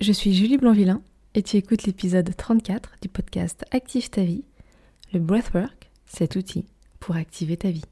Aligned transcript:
je 0.00 0.12
suis 0.12 0.32
Julie 0.32 0.58
Blanvillain 0.58 1.02
et 1.34 1.42
tu 1.42 1.56
écoutes 1.56 1.82
l'épisode 1.82 2.30
34 2.36 2.92
du 3.02 3.08
podcast 3.08 3.64
Active 3.72 4.10
ta 4.10 4.22
vie, 4.22 4.44
le 5.12 5.18
breathwork, 5.18 5.90
cet 6.06 6.36
outil 6.36 6.66
pour 7.00 7.16
activer 7.16 7.56
ta 7.56 7.70
vie. 7.70 7.84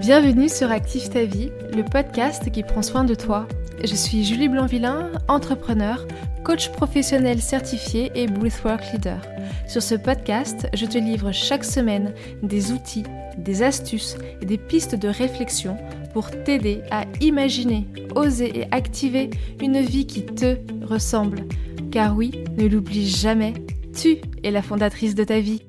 Bienvenue 0.00 0.48
sur 0.48 0.70
Active 0.70 1.08
ta 1.08 1.24
vie, 1.24 1.50
le 1.74 1.84
podcast 1.84 2.52
qui 2.52 2.62
prend 2.62 2.82
soin 2.82 3.02
de 3.02 3.16
toi. 3.16 3.48
Je 3.82 3.94
suis 3.96 4.24
Julie 4.24 4.48
Blanvillain, 4.48 5.10
entrepreneur, 5.26 6.06
coach 6.44 6.70
professionnel 6.70 7.42
certifié 7.42 8.12
et 8.14 8.28
breathwork 8.28 8.92
leader. 8.92 9.20
Sur 9.66 9.82
ce 9.82 9.96
podcast, 9.96 10.68
je 10.72 10.86
te 10.86 10.98
livre 10.98 11.32
chaque 11.32 11.64
semaine 11.64 12.14
des 12.44 12.70
outils, 12.70 13.04
des 13.38 13.62
astuces 13.62 14.16
et 14.40 14.46
des 14.46 14.58
pistes 14.58 14.94
de 14.94 15.08
réflexion 15.08 15.76
pour 16.12 16.30
t'aider 16.30 16.82
à 16.90 17.04
imaginer, 17.20 17.86
oser 18.14 18.60
et 18.60 18.66
activer 18.70 19.30
une 19.60 19.80
vie 19.80 20.06
qui 20.06 20.24
te 20.24 20.56
ressemble. 20.84 21.44
Car 21.90 22.16
oui, 22.16 22.32
ne 22.56 22.66
l'oublie 22.66 23.08
jamais, 23.08 23.54
tu 23.94 24.18
es 24.42 24.50
la 24.50 24.62
fondatrice 24.62 25.14
de 25.14 25.24
ta 25.24 25.40
vie. 25.40 25.62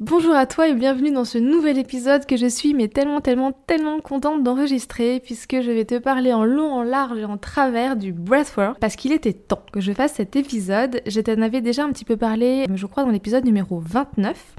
Bonjour 0.00 0.34
à 0.34 0.44
toi 0.46 0.66
et 0.66 0.74
bienvenue 0.74 1.12
dans 1.12 1.24
ce 1.24 1.38
nouvel 1.38 1.78
épisode 1.78 2.26
que 2.26 2.36
je 2.36 2.48
suis 2.48 2.74
mais 2.74 2.88
tellement 2.88 3.20
tellement 3.20 3.52
tellement 3.52 4.00
contente 4.00 4.42
d'enregistrer 4.42 5.20
puisque 5.20 5.60
je 5.60 5.70
vais 5.70 5.84
te 5.84 5.98
parler 5.98 6.32
en 6.32 6.44
long, 6.44 6.72
en 6.72 6.82
large 6.82 7.20
et 7.20 7.24
en 7.24 7.38
travers 7.38 7.94
du 7.94 8.12
breathwork 8.12 8.80
parce 8.80 8.96
qu'il 8.96 9.12
était 9.12 9.32
temps 9.32 9.62
que 9.72 9.80
je 9.80 9.92
fasse 9.92 10.14
cet 10.14 10.34
épisode. 10.34 11.00
Je 11.06 11.20
t'en 11.20 11.40
avais 11.40 11.60
déjà 11.60 11.84
un 11.84 11.92
petit 11.92 12.04
peu 12.04 12.16
parlé 12.16 12.66
je 12.74 12.86
crois 12.86 13.04
dans 13.04 13.10
l'épisode 13.10 13.44
numéro 13.44 13.78
29 13.78 14.56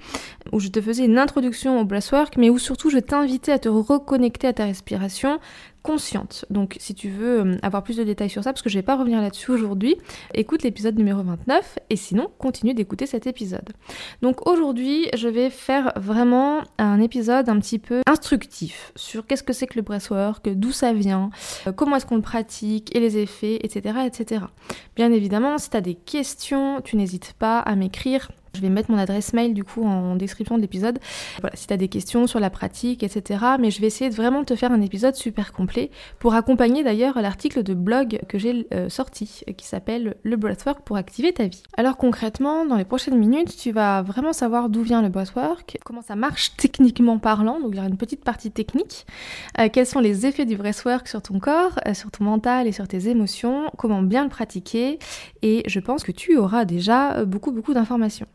où 0.54 0.62
je 0.62 0.70
te 0.70 0.80
faisais 0.80 1.04
une 1.04 1.18
introduction 1.18 1.82
au 1.82 1.84
breathwork 1.84 2.38
mais 2.38 2.50
où 2.50 2.58
surtout 2.58 2.90
je 2.90 3.00
t'invitais 3.00 3.52
à 3.52 3.60
te 3.60 3.68
reconnecter 3.68 4.48
à 4.48 4.54
ta 4.54 4.64
respiration 4.64 5.40
consciente. 5.86 6.46
Donc 6.50 6.76
si 6.80 6.96
tu 6.96 7.10
veux 7.10 7.42
euh, 7.42 7.58
avoir 7.62 7.84
plus 7.84 7.98
de 7.98 8.04
détails 8.04 8.30
sur 8.30 8.44
ça, 8.44 8.52
parce 8.52 8.64
que 8.64 8.70
je 8.70 8.78
vais 8.78 8.84
pas 8.84 8.96
revenir 8.96 9.22
là-dessus 9.22 9.52
aujourd'hui, 9.52 9.96
écoute 10.34 10.64
l'épisode 10.64 10.98
numéro 10.98 11.22
29 11.22 11.80
et 11.90 11.96
sinon 11.96 12.30
continue 12.40 12.74
d'écouter 12.74 13.06
cet 13.06 13.28
épisode. 13.28 13.70
Donc 14.22 14.48
aujourd'hui 14.48 15.08
je 15.16 15.28
vais 15.28 15.50
faire 15.50 15.94
vraiment 15.96 16.64
un 16.80 17.00
épisode 17.00 17.48
un 17.50 17.60
petit 17.60 17.80
peu 17.80 18.02
instructif 18.08 18.92
sur 18.96 19.28
qu'est-ce 19.28 19.44
que 19.44 19.54
c'est 19.54 19.68
que 19.68 19.76
le 19.76 19.84
breathwork, 19.84 20.50
d'où 20.50 20.72
ça 20.72 20.92
vient, 20.92 21.30
euh, 21.68 21.72
comment 21.72 21.98
est-ce 21.98 22.08
qu'on 22.08 22.16
le 22.16 22.22
pratique 22.22 22.96
et 22.96 23.00
les 23.00 23.18
effets, 23.20 23.60
etc. 23.62 24.00
etc. 24.06 24.46
Bien 24.96 25.12
évidemment, 25.12 25.60
si 25.60 25.70
tu 25.70 25.78
as 25.78 25.82
des 25.82 25.96
questions, 25.96 26.82
tu 26.82 26.98
n'hésites 26.98 27.34
pas 27.38 27.60
à 27.60 27.76
m'écrire 27.76 28.30
je 28.56 28.62
vais 28.62 28.70
mettre 28.70 28.90
mon 28.90 28.98
adresse 28.98 29.34
mail 29.34 29.54
du 29.54 29.64
coup 29.64 29.84
en 29.86 30.16
description 30.16 30.56
de 30.56 30.62
l'épisode. 30.62 31.00
Voilà, 31.42 31.56
si 31.56 31.68
tu 31.68 31.74
as 31.74 31.78
des 31.78 31.88
questions 31.88 32.28
sur 32.28 32.40
la 32.40 32.50
pratique, 32.50 33.04
etc. 33.04 33.44
Mais 33.60 33.72
je 33.72 33.82
vais 33.82 33.88
essayer 33.88 34.10
de 34.10 34.16
vraiment 34.16 34.44
te 34.44 34.56
faire 34.56 34.72
un 34.72 34.82
épisode 34.82 35.16
super 35.16 35.52
complet 35.54 35.92
pour 36.20 36.34
accompagner 36.34 36.84
d'ailleurs 36.84 37.22
l'article 37.22 37.64
de 37.64 37.74
blog 37.74 38.20
que 38.28 38.38
j'ai 38.38 38.68
euh, 38.74 38.90
sorti 38.90 39.44
qui 39.58 39.66
s'appelle 39.66 40.16
Le 40.24 40.36
breathwork 40.36 40.82
pour 40.82 40.98
activer 40.98 41.34
ta 41.34 41.48
vie. 41.48 41.64
Alors 41.78 41.98
concrètement, 41.98 42.66
dans 42.66 42.78
les 42.78 42.86
prochaines 42.86 43.18
minutes, 43.18 43.56
tu 43.58 43.72
vas 43.72 44.02
vraiment 44.02 44.34
savoir 44.34 44.70
d'où 44.70 44.82
vient 44.82 45.02
le 45.02 45.10
breathwork, 45.10 45.78
comment 45.84 46.02
ça 46.02 46.16
marche 46.16 46.56
techniquement 46.58 47.20
parlant, 47.20 47.60
donc 47.60 47.70
il 47.72 47.76
y 47.76 47.80
aura 47.80 47.88
une 47.88 47.98
petite 47.98 48.24
partie 48.24 48.52
technique, 48.52 49.06
euh, 49.60 49.70
quels 49.72 49.86
sont 49.86 50.00
les 50.00 50.26
effets 50.26 50.46
du 50.46 50.56
breathwork 50.56 51.08
sur 51.08 51.22
ton 51.22 51.40
corps, 51.40 51.80
euh, 51.88 51.94
sur 51.94 52.12
ton 52.12 52.24
mental 52.24 52.68
et 52.68 52.72
sur 52.72 52.88
tes 52.88 53.10
émotions, 53.10 53.70
comment 53.78 54.02
bien 54.02 54.24
le 54.24 54.30
pratiquer 54.30 55.00
et 55.42 55.64
je 55.68 55.80
pense 55.80 56.04
que 56.04 56.12
tu 56.12 56.38
auras 56.38 56.66
déjà 56.66 57.24
beaucoup 57.26 57.52
beaucoup 57.52 57.74
d'informations. 57.74 58.28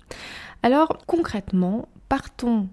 Alors 0.63 0.99
concrètement, 1.07 1.89
partons 2.09 2.69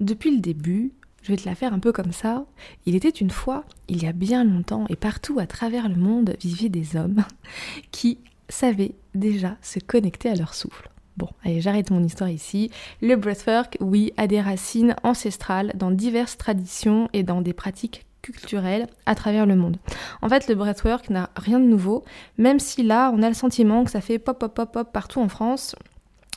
depuis 0.00 0.30
le 0.30 0.40
début, 0.40 0.92
je 1.22 1.28
vais 1.28 1.36
te 1.36 1.48
la 1.48 1.54
faire 1.54 1.72
un 1.72 1.78
peu 1.78 1.92
comme 1.92 2.12
ça. 2.12 2.44
Il 2.86 2.94
était 2.94 3.08
une 3.08 3.30
fois, 3.30 3.64
il 3.88 4.02
y 4.02 4.06
a 4.06 4.12
bien 4.12 4.44
longtemps, 4.44 4.86
et 4.88 4.96
partout 4.96 5.38
à 5.38 5.46
travers 5.46 5.88
le 5.88 5.96
monde 5.96 6.36
vivaient 6.40 6.68
des 6.68 6.96
hommes 6.96 7.24
qui 7.92 8.18
savaient 8.48 8.94
déjà 9.14 9.56
se 9.62 9.78
connecter 9.78 10.28
à 10.28 10.34
leur 10.34 10.54
souffle. 10.54 10.90
Bon, 11.16 11.28
allez, 11.44 11.60
j'arrête 11.60 11.90
mon 11.90 12.02
histoire 12.02 12.30
ici. 12.30 12.70
Le 13.00 13.16
breathwork, 13.16 13.76
oui, 13.80 14.12
a 14.16 14.26
des 14.26 14.40
racines 14.40 14.96
ancestrales 15.02 15.72
dans 15.74 15.90
diverses 15.90 16.38
traditions 16.38 17.08
et 17.12 17.22
dans 17.22 17.42
des 17.42 17.52
pratiques 17.52 18.06
culturelles 18.22 18.86
à 19.04 19.14
travers 19.14 19.46
le 19.46 19.56
monde. 19.56 19.76
En 20.22 20.28
fait, 20.28 20.48
le 20.48 20.54
breathwork 20.54 21.10
n'a 21.10 21.30
rien 21.36 21.60
de 21.60 21.66
nouveau, 21.66 22.04
même 22.38 22.60
si 22.60 22.82
là, 22.82 23.12
on 23.14 23.22
a 23.22 23.28
le 23.28 23.34
sentiment 23.34 23.84
que 23.84 23.90
ça 23.90 24.00
fait 24.00 24.18
pop, 24.18 24.38
pop, 24.38 24.54
pop, 24.54 24.72
pop 24.72 24.92
partout 24.92 25.20
en 25.20 25.28
France. 25.28 25.76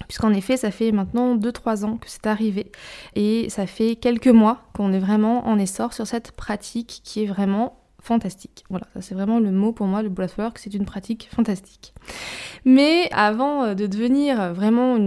Puisqu'en 0.08 0.34
effet, 0.34 0.58
ça 0.58 0.72
fait 0.72 0.92
maintenant 0.92 1.36
2-3 1.36 1.86
ans 1.86 1.98
que 1.98 2.10
c'est 2.10 2.28
arrivé. 2.28 2.72
Et 3.16 3.50
ça 3.50 3.66
fait 3.66 3.96
quelques 3.96 4.28
mois 4.28 4.62
qu'on 4.74 4.94
est 4.94 5.00
vraiment 5.00 5.48
en 5.48 5.58
essor 5.58 5.94
sur 5.94 6.06
cette 6.06 6.32
pratique 6.32 7.02
qui 7.04 7.24
est 7.24 7.28
vraiment 7.28 7.85
fantastique. 8.06 8.64
Voilà, 8.70 8.86
ça 8.94 9.02
c'est 9.02 9.16
vraiment 9.16 9.40
le 9.40 9.52
mot 9.52 9.72
pour 9.72 9.88
moi, 9.88 10.04
le 10.04 10.10
breathwork, 10.10 10.60
c'est 10.60 10.74
une 10.74 10.86
pratique 10.86 11.28
fantastique. 11.36 11.94
Mais 12.64 13.10
avant 13.12 13.64
euh, 13.64 13.74
de 13.74 13.88
devenir 13.88 14.54
vraiment 14.54 14.98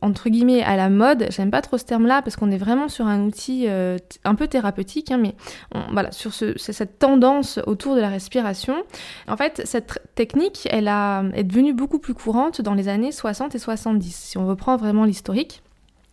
entre 0.00 0.28
guillemets 0.28 0.62
à 0.62 0.76
la 0.76 0.88
mode, 0.88 1.26
j'aime 1.30 1.50
pas 1.50 1.60
trop 1.60 1.76
ce 1.76 1.84
terme-là 1.84 2.22
parce 2.22 2.36
qu'on 2.36 2.50
est 2.50 2.58
vraiment 2.58 2.88
sur 2.88 3.06
un 3.06 3.24
outil 3.24 3.64
euh, 3.66 3.98
un 4.24 4.34
peu 4.34 4.46
thérapeutique, 4.46 5.10
hein, 5.10 5.18
mais 5.18 5.34
voilà, 5.92 6.12
sur 6.12 6.32
cette 6.32 6.98
tendance 6.98 7.58
autour 7.66 7.96
de 7.96 8.00
la 8.00 8.08
respiration. 8.08 8.76
En 9.26 9.36
fait, 9.36 9.62
cette 9.64 9.98
technique, 10.14 10.68
elle 10.70 10.88
a, 10.88 11.24
est 11.34 11.44
devenue 11.44 11.72
beaucoup 11.72 11.98
plus 11.98 12.14
courante 12.14 12.60
dans 12.60 12.74
les 12.74 12.88
années 12.88 13.12
60 13.12 13.54
et 13.54 13.58
70, 13.58 14.14
si 14.14 14.38
on 14.38 14.46
reprend 14.46 14.76
vraiment 14.76 15.04
l'historique. 15.04 15.62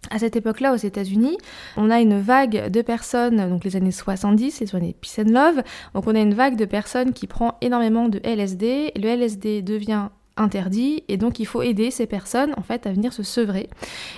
À 0.09 0.19
cette 0.19 0.35
époque-là, 0.35 0.73
aux 0.73 0.77
États-Unis, 0.77 1.37
on 1.77 1.89
a 1.89 1.99
une 2.01 2.19
vague 2.19 2.69
de 2.69 2.81
personnes, 2.81 3.49
donc 3.49 3.63
les 3.63 3.75
années 3.75 3.91
70, 3.91 4.59
les 4.59 4.75
années 4.75 4.95
Peace 4.99 5.23
and 5.23 5.31
Love, 5.31 5.63
donc 5.93 6.07
on 6.07 6.15
a 6.15 6.19
une 6.19 6.33
vague 6.33 6.55
de 6.55 6.65
personnes 6.65 7.13
qui 7.13 7.27
prend 7.27 7.57
énormément 7.61 8.09
de 8.09 8.19
LSD. 8.23 8.91
Le 8.95 9.07
LSD 9.07 9.61
devient 9.61 10.09
interdit 10.35 11.03
et 11.07 11.17
donc 11.17 11.39
il 11.39 11.45
faut 11.45 11.61
aider 11.61 11.91
ces 11.91 12.07
personnes 12.07 12.53
en 12.57 12.63
fait 12.63 12.87
à 12.87 12.91
venir 12.91 13.13
se 13.13 13.23
sevrer. 13.23 13.69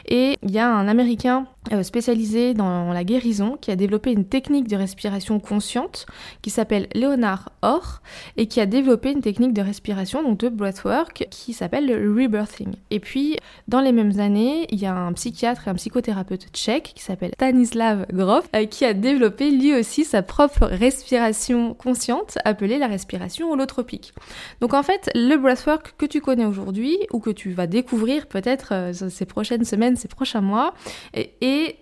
Et 0.07 0.37
il 0.43 0.51
y 0.51 0.59
a 0.59 0.69
un 0.69 0.87
Américain 0.87 1.45
spécialisé 1.83 2.53
dans 2.53 2.93
la 2.93 3.03
guérison 3.03 3.57
qui 3.59 3.71
a 3.71 3.75
développé 3.75 4.11
une 4.11 4.25
technique 4.25 4.67
de 4.67 4.75
respiration 4.75 5.39
consciente 5.39 6.05
qui 6.41 6.49
s'appelle 6.49 6.87
Leonard 6.95 7.51
Orr 7.61 8.01
et 8.37 8.47
qui 8.47 8.59
a 8.59 8.65
développé 8.65 9.11
une 9.11 9.21
technique 9.21 9.53
de 9.53 9.61
respiration 9.61 10.23
donc 10.23 10.39
de 10.39 10.49
breathwork 10.49 11.27
qui 11.29 11.53
s'appelle 11.53 11.85
le 11.85 12.11
rebirthing. 12.11 12.75
Et 12.91 12.99
puis 12.99 13.37
dans 13.67 13.81
les 13.81 13.91
mêmes 13.91 14.19
années, 14.19 14.67
il 14.69 14.79
y 14.79 14.85
a 14.85 14.95
un 14.95 15.13
psychiatre 15.13 15.67
et 15.67 15.71
un 15.71 15.75
psychothérapeute 15.75 16.47
tchèque 16.53 16.93
qui 16.95 17.03
s'appelle 17.03 17.31
Stanislav 17.35 18.05
Grof 18.11 18.47
euh, 18.55 18.65
qui 18.65 18.85
a 18.85 18.93
développé 18.93 19.51
lui 19.51 19.73
aussi 19.73 20.05
sa 20.05 20.21
propre 20.21 20.65
respiration 20.65 21.73
consciente 21.73 22.37
appelée 22.45 22.77
la 22.77 22.87
respiration 22.87 23.51
holotropique. 23.51 24.13
Donc 24.61 24.73
en 24.73 24.83
fait, 24.83 25.09
le 25.15 25.35
breathwork 25.35 25.95
que 25.97 26.05
tu 26.05 26.21
connais 26.21 26.45
aujourd'hui 26.45 26.97
ou 27.11 27.19
que 27.19 27.29
tu 27.29 27.51
vas 27.51 27.67
découvrir 27.67 28.27
peut-être 28.27 28.69
euh, 28.71 28.93
ces 28.93 29.25
prochaines 29.25 29.65
semaines, 29.65 29.95
ces 29.95 30.07
prochains 30.07 30.41
mois, 30.41 30.73
et, 31.13 31.31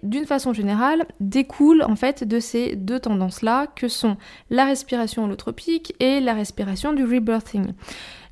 d'une 0.03 0.25
façon 0.25 0.53
générale 0.53 1.05
découle 1.19 1.83
en 1.83 1.95
fait 1.95 2.23
de 2.23 2.39
ces 2.39 2.75
deux 2.75 2.99
tendances-là 2.99 3.67
que 3.67 3.87
sont 3.87 4.17
la 4.49 4.65
respiration 4.65 5.25
holotropique 5.25 5.93
et 5.99 6.19
la 6.19 6.33
respiration 6.33 6.93
du 6.93 7.03
rebirthing. 7.03 7.73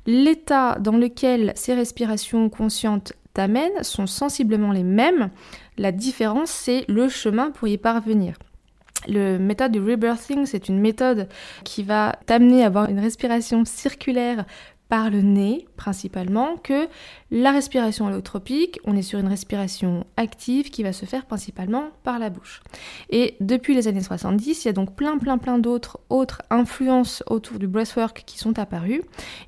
L'état 0.06 0.78
dans 0.80 0.96
lequel 0.96 1.52
ces 1.54 1.74
respirations 1.74 2.48
conscientes 2.48 3.12
t'amènent 3.34 3.82
sont 3.82 4.06
sensiblement 4.06 4.72
les 4.72 4.82
mêmes. 4.82 5.30
La 5.78 5.92
différence, 5.92 6.50
c'est 6.50 6.84
le 6.88 7.08
chemin 7.08 7.50
pour 7.50 7.68
y 7.68 7.78
parvenir. 7.78 8.36
Le 9.08 9.38
méthode 9.38 9.72
du 9.72 9.80
rebirthing, 9.80 10.46
c'est 10.46 10.68
une 10.68 10.78
méthode 10.78 11.28
qui 11.64 11.82
va 11.82 12.16
t'amener 12.26 12.62
à 12.62 12.66
avoir 12.66 12.88
une 12.88 13.00
respiration 13.00 13.64
circulaire 13.64 14.44
par 14.92 15.08
le 15.08 15.22
nez 15.22 15.66
principalement 15.78 16.58
que 16.58 16.86
la 17.30 17.50
respiration 17.50 18.08
allotropique, 18.08 18.78
on 18.84 18.94
est 18.94 19.00
sur 19.00 19.18
une 19.18 19.26
respiration 19.26 20.04
active 20.18 20.68
qui 20.68 20.82
va 20.82 20.92
se 20.92 21.06
faire 21.06 21.24
principalement 21.24 21.84
par 22.04 22.18
la 22.18 22.28
bouche. 22.28 22.60
Et 23.08 23.36
depuis 23.40 23.74
les 23.74 23.88
années 23.88 24.02
70, 24.02 24.62
il 24.62 24.68
y 24.68 24.68
a 24.68 24.74
donc 24.74 24.94
plein 24.94 25.16
plein 25.16 25.38
plein 25.38 25.58
d'autres 25.58 25.98
autres 26.10 26.42
influences 26.50 27.24
autour 27.26 27.58
du 27.58 27.68
breathwork 27.68 28.24
qui 28.26 28.38
sont 28.38 28.58
apparues 28.58 29.00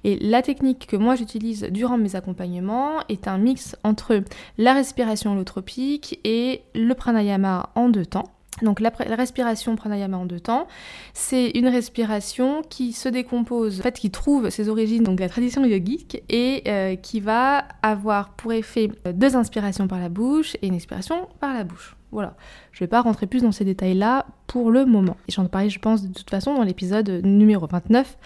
et 0.03 0.17
la 0.19 0.41
technique 0.41 0.87
que 0.87 0.97
moi 0.97 1.15
j'utilise 1.15 1.65
durant 1.65 1.99
mes 1.99 2.17
accompagnements 2.17 3.01
est 3.11 3.29
un 3.29 3.37
mix 3.37 3.77
entre 3.85 4.23
la 4.57 4.73
respiration 4.73 5.33
allotropique 5.33 6.21
et 6.25 6.63
le 6.75 6.95
pranayama 6.95 7.69
en 7.75 7.91
deux 7.91 8.07
temps. 8.07 8.34
Donc 8.63 8.81
la, 8.81 8.91
respiration 8.91 9.75
pranayama 9.75 10.17
en 10.17 10.27
deux 10.27 10.41
temps, 10.41 10.69
c'est 11.13 11.51
une 11.51 11.67
respiration 11.67 12.63
qui 12.63 12.93
se 12.93 13.09
décompose, 13.09 13.81
en 13.81 13.83
fait 13.83 13.99
qui 13.99 14.11
trouve 14.11 14.51
ses 14.51 14.69
origines 14.69 15.03
donc 15.03 15.19
la 15.19 15.29
tradition 15.29 15.65
yogique 15.65 16.23
et 16.29 16.63
euh, 16.69 16.95
qui 16.95 17.21
va 17.21 17.65
avoir 17.83 18.31
pour 18.31 18.53
effet 18.53 18.91
euh, 19.07 19.13
deux 19.13 19.35
inspirations 19.35 19.89
par 19.89 19.99
la 19.99 20.09
bouche 20.09 20.57
et 20.63 20.69
une 20.69 20.75
expiration 20.75 21.29
par 21.41 21.53
la 21.53 21.65
bouche. 21.65 21.97
Voilà. 22.13 22.37
Je 22.71 22.79
ne 22.79 22.87
vais 22.87 22.91
pas 22.91 23.01
rentrer 23.01 23.27
plus 23.27 23.43
dans 23.43 23.51
ces 23.51 23.65
détails-là 23.65 24.27
pour 24.47 24.71
le 24.71 24.85
moment. 24.85 25.17
Et 25.29 25.33
j'en 25.33 25.47
parlerai, 25.47 25.71
je 25.71 25.79
pense, 25.79 26.03
de 26.03 26.13
toute 26.13 26.31
façon, 26.31 26.55
dans 26.55 26.63
l'épisode 26.63 27.09
numéro 27.25 27.67
29 27.67 28.17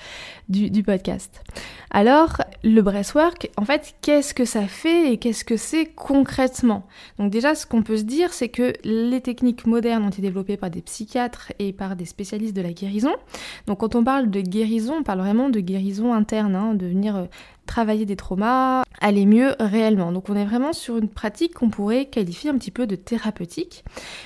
du, 0.49 0.71
du, 0.71 0.83
podcast. 0.83 1.43
Alors, 1.91 2.39
le 2.65 2.81
breathwork, 2.81 3.51
en 3.57 3.65
fait, 3.65 3.95
qu'est-ce 4.03 4.35
que 4.35 4.45
ça 4.45 4.67
fait 4.67 5.13
et 5.13 5.17
qu'est-ce 5.19 5.45
que 5.45 5.57
c'est 5.57 5.87
concrètement? 5.87 6.87
Donc 7.19 7.31
déjà, 7.31 7.55
ce 7.55 7.67
qu'on 7.67 7.83
peut 7.83 7.97
se 7.97 8.03
dire, 8.03 8.33
c'est 8.33 8.49
que 8.49 8.73
les 8.85 9.21
techniques 9.21 9.67
modernes 9.67 10.05
ont 10.05 10.09
été 10.09 10.23
développées 10.23 10.57
par 10.57 10.71
des 10.71 10.83
psychiatres 10.83 11.53
et 11.59 11.73
par 11.73 11.97
des 11.97 12.05
spécialistes 12.05 12.57
de 12.57 12.63
la 12.63 12.73
guérison. 12.73 13.13
Donc 13.67 13.81
quand 13.81 13.95
on 13.95 14.05
parle 14.05 14.31
de 14.31 14.41
guérison, 14.41 14.97
on 15.01 15.03
parle 15.03 15.21
vraiment 15.21 15.49
de 15.49 15.61
guérison 15.61 16.13
interne, 16.13 16.55
hein, 16.55 16.75
de 16.75 16.87
venir 16.87 17.17
euh, 17.17 17.25
travailler 17.67 18.07
des 18.07 18.17
traumas, 18.17 18.83
aller 19.01 19.27
mieux 19.27 19.55
réellement. 19.61 20.11
Donc 20.11 20.29
on 20.29 20.35
est 20.35 20.45
vraiment 20.45 20.73
sur 20.73 20.97
une 20.97 21.09
pratique 21.09 21.55
qu'on 21.55 21.71
pourrait 21.71 22.07
qualifier 22.07 22.51
un 22.51 22.55
petit 22.55 22.73
peu 22.73 22.87
de 22.87 22.97
thérapeutique. 22.97 23.85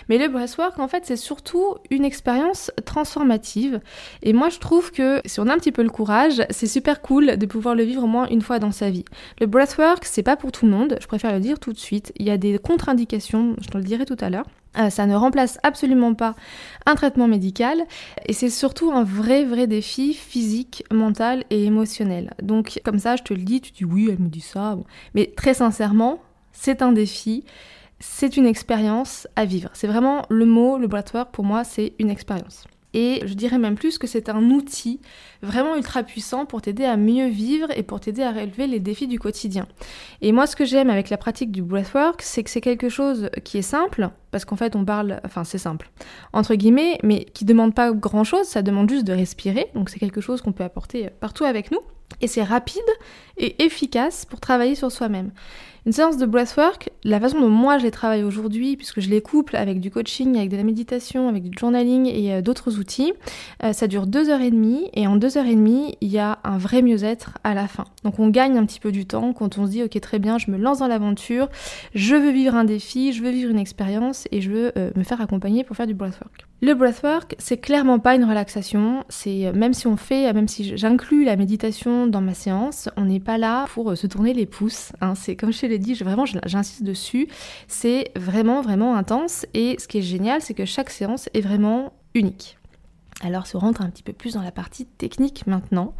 Mais 0.08 0.16
le 0.16 0.28
breathwork, 0.28 0.78
en 0.78 0.88
fait, 0.88 1.04
c'est 1.04 1.16
surtout 1.16 1.74
une 1.90 2.05
expérience 2.05 2.70
transformative. 2.84 3.81
Et 4.23 4.32
moi, 4.32 4.49
je 4.49 4.58
trouve 4.58 4.90
que 4.90 5.20
si 5.25 5.40
on 5.40 5.46
a 5.46 5.55
un 5.55 5.58
petit 5.58 5.73
peu 5.73 5.82
le 5.82 5.90
courage, 5.90 6.43
c'est 6.50 6.67
super 6.67 7.02
cool 7.02 7.37
de 7.37 7.46
pouvoir 7.46 7.75
le 7.75 7.84
vivre 7.84 8.05
au 8.05 8.06
moins 8.06 8.29
une 8.29 8.43
fois 8.43 8.58
dans 8.58 8.73
sa 8.73 8.90
vie. 8.90 9.05
Le 9.40 9.46
breathwork, 9.46 10.05
c'est 10.05 10.23
pas 10.23 10.37
pour 10.37 10.52
tout 10.52 10.67
le 10.67 10.73
monde, 10.73 10.96
je 11.00 11.06
préfère 11.06 11.32
le 11.32 11.40
dire 11.40 11.58
tout 11.58 11.73
de 11.73 11.79
suite. 11.79 12.12
Il 12.17 12.26
y 12.26 12.31
a 12.31 12.38
des 12.38 12.58
contre-indications, 12.58 13.56
je 13.61 13.69
te 13.69 13.76
le 13.76 13.84
dirai 13.84 14.06
tout 14.06 14.17
à 14.20 14.31
l'heure. 14.31 14.46
Euh, 14.79 14.88
ça 14.88 15.06
ne 15.06 15.14
remplace 15.14 15.58
absolument 15.62 16.14
pas 16.14 16.34
un 16.87 16.94
traitement 16.94 17.29
médical 17.29 17.82
et 18.25 18.32
c'est 18.32 18.49
surtout 18.49 18.90
un 18.90 19.05
vrai 19.05 19.44
vrai 19.44 19.67
défi 19.67 20.14
physique, 20.14 20.85
mental 20.90 21.44
et 21.50 21.64
émotionnel. 21.64 22.32
Donc 22.43 22.81
comme 22.82 22.99
ça 22.99 23.17
je 23.17 23.23
te 23.23 23.35
le 23.35 23.43
dis, 23.43 23.61
tu 23.61 23.73
dis 23.73 23.85
oui 23.85 24.08
elle 24.11 24.19
me 24.19 24.28
dit 24.28 24.40
ça, 24.40 24.78
mais 25.14 25.31
très 25.37 25.52
sincèrement 25.52 26.23
c'est 26.52 26.81
un 26.81 26.93
défi, 26.93 27.44
c'est 28.02 28.37
une 28.37 28.46
expérience 28.46 29.28
à 29.37 29.44
vivre. 29.44 29.70
C'est 29.72 29.87
vraiment 29.87 30.26
le 30.28 30.44
mot, 30.44 30.76
le 30.76 30.88
breathwork 30.88 31.31
pour 31.31 31.44
moi 31.44 31.64
c'est 31.64 31.94
une 31.99 32.10
expérience. 32.10 32.64
Et 32.94 33.22
je 33.25 33.34
dirais 33.34 33.58
même 33.58 33.76
plus 33.76 33.96
que 33.96 34.06
c'est 34.06 34.28
un 34.28 34.50
outil 34.50 35.00
vraiment 35.40 35.76
ultra 35.76 36.02
puissant 36.02 36.44
pour 36.44 36.60
t'aider 36.60 36.84
à 36.84 36.96
mieux 36.96 37.28
vivre 37.28 37.69
et 37.75 37.82
pour 37.82 38.00
t'aider 38.00 38.22
à 38.22 38.32
relever 38.32 38.66
les 38.66 38.81
défis 38.81 39.06
du 39.06 39.19
quotidien. 39.19 39.66
Et 40.20 40.32
moi, 40.32 40.46
ce 40.46 40.56
que 40.56 40.64
j'aime 40.64 40.90
avec 40.90 41.08
la 41.08 41.16
pratique 41.16 41.50
du 41.52 41.62
breathwork, 41.62 42.20
c'est 42.20 42.43
que 42.43 42.50
c'est 42.50 42.60
quelque 42.60 42.88
chose 42.88 43.31
qui 43.44 43.58
est 43.58 43.62
simple, 43.62 44.10
parce 44.31 44.44
qu'en 44.44 44.56
fait, 44.56 44.76
on 44.76 44.84
parle, 44.84 45.20
enfin, 45.25 45.44
c'est 45.44 45.58
simple, 45.58 45.90
entre 46.32 46.54
guillemets, 46.54 46.99
mais 47.02 47.25
qui 47.25 47.44
demande 47.44 47.75
pas 47.75 47.93
grand 47.93 48.25
chose, 48.25 48.46
ça 48.46 48.62
demande 48.62 48.90
juste 48.90 49.06
de 49.06 49.12
respirer, 49.12 49.69
donc 49.75 49.88
c'est 49.88 49.99
quelque 49.99 50.20
chose 50.20 50.43
qu'on 50.43 50.52
peut 50.52 50.64
apporter 50.64 51.08
partout 51.20 51.44
avec 51.44 51.70
nous. 51.70 51.81
Et 52.20 52.26
c'est 52.26 52.43
rapide 52.43 52.82
et 53.38 53.64
efficace 53.64 54.26
pour 54.26 54.38
travailler 54.38 54.75
sur 54.75 54.93
soi-même. 54.93 55.32
Une 55.84 55.90
séance 55.90 56.17
de 56.17 56.26
breathwork, 56.26 56.90
la 57.02 57.19
façon 57.19 57.40
dont 57.40 57.49
moi 57.49 57.76
je 57.79 57.82
les 57.82 57.90
travaille 57.90 58.23
aujourd'hui, 58.23 58.76
puisque 58.76 59.00
je 59.00 59.11
les 59.11 59.20
couple 59.20 59.56
avec 59.56 59.81
du 59.81 59.90
coaching, 59.90 60.37
avec 60.37 60.49
de 60.49 60.56
la 60.56 60.62
méditation, 60.62 61.29
avec 61.29 61.43
du 61.43 61.58
journaling 61.58 62.06
et 62.06 62.34
euh, 62.34 62.40
d'autres 62.40 62.79
outils, 62.79 63.12
euh, 63.64 63.73
ça 63.73 63.88
dure 63.88 64.06
deux 64.06 64.31
heures 64.31 64.43
et 64.43 64.52
demie 64.52 64.88
et 64.94 65.08
en 65.08 65.17
deux 65.17 65.37
heures 65.38 65.46
et 65.46 65.56
demie, 65.56 65.96
il 66.00 66.08
y 66.08 66.20
a 66.20 66.38
un 66.44 66.56
vrai 66.56 66.82
mieux-être 66.82 67.37
à 67.43 67.52
la 67.55 67.67
fin. 67.67 67.84
Donc 68.05 68.20
on 68.20 68.29
gagne 68.29 68.58
un 68.58 68.64
petit 68.64 68.79
peu 68.79 68.93
du 68.93 69.06
temps 69.06 69.32
quand 69.32 69.58
on 69.58 69.67
se 69.67 69.73
dit 69.73 69.82
ok 69.82 69.99
très 70.00 70.20
bien, 70.20 70.38
je 70.38 70.52
me 70.52 70.56
lance 70.56 70.79
dans 70.79 70.87
l'aventure, 70.87 71.49
je 71.96 72.14
veux 72.14 72.31
vivre 72.31 72.55
un 72.55 72.64
défi, 72.64 73.12
je 73.12 73.20
veux 73.20 73.31
vivre 73.31 73.50
une 73.50 73.58
expérience 73.58 74.28
et 74.31 74.40
je 74.40 74.50
veux 74.52 74.73
euh, 74.78 74.93
me 74.94 75.02
faire 75.02 75.20
accompagner 75.20 75.64
pour 75.64 75.75
faire 75.75 75.88
du 75.88 75.94
breathwork. 75.94 76.46
Le 76.64 76.75
breathwork, 76.75 77.35
c'est 77.41 77.56
clairement 77.56 77.99
pas 77.99 78.14
une 78.14 78.25
relaxation, 78.25 79.05
c'est 79.09 79.50
même 79.53 79.75
si 79.75 79.88
on 79.88 79.97
fait, 79.97 80.32
même 80.32 80.47
si 80.47 80.76
j'inclus 80.76 81.25
la 81.25 81.35
méditation 81.35 82.06
dans 82.06 82.20
ma 82.20 82.35
séance, 82.35 82.88
on 82.97 83.06
n'est 83.06 83.19
pas 83.19 83.37
là 83.37 83.67
pour 83.75 83.97
se 83.97 84.06
tourner 84.06 84.32
les 84.32 84.47
pouces. 84.47 84.93
Hein. 85.00 85.17
C'est 85.17 85.35
comme 85.35 85.53
je 85.53 85.67
l'ai 85.67 85.81
dit, 85.81 86.00
j'insiste 86.47 86.85
dessus, 86.85 87.26
c'est 87.67 88.12
vraiment 88.14 88.61
vraiment 88.61 88.94
intense 88.94 89.44
et 89.55 89.75
ce 89.81 89.88
qui 89.88 89.99
est 89.99 90.03
génial, 90.03 90.41
c'est 90.41 90.55
que 90.55 90.64
chaque 90.64 90.91
séance 90.91 91.29
est 91.35 91.41
vraiment 91.41 91.94
unique. 92.14 92.59
Alors, 93.22 93.44
on 93.54 93.58
rentre 93.58 93.82
un 93.82 93.90
petit 93.90 94.02
peu 94.02 94.12
plus 94.12 94.34
dans 94.34 94.42
la 94.42 94.50
partie 94.50 94.84
technique 94.84 95.46
maintenant, 95.46 95.94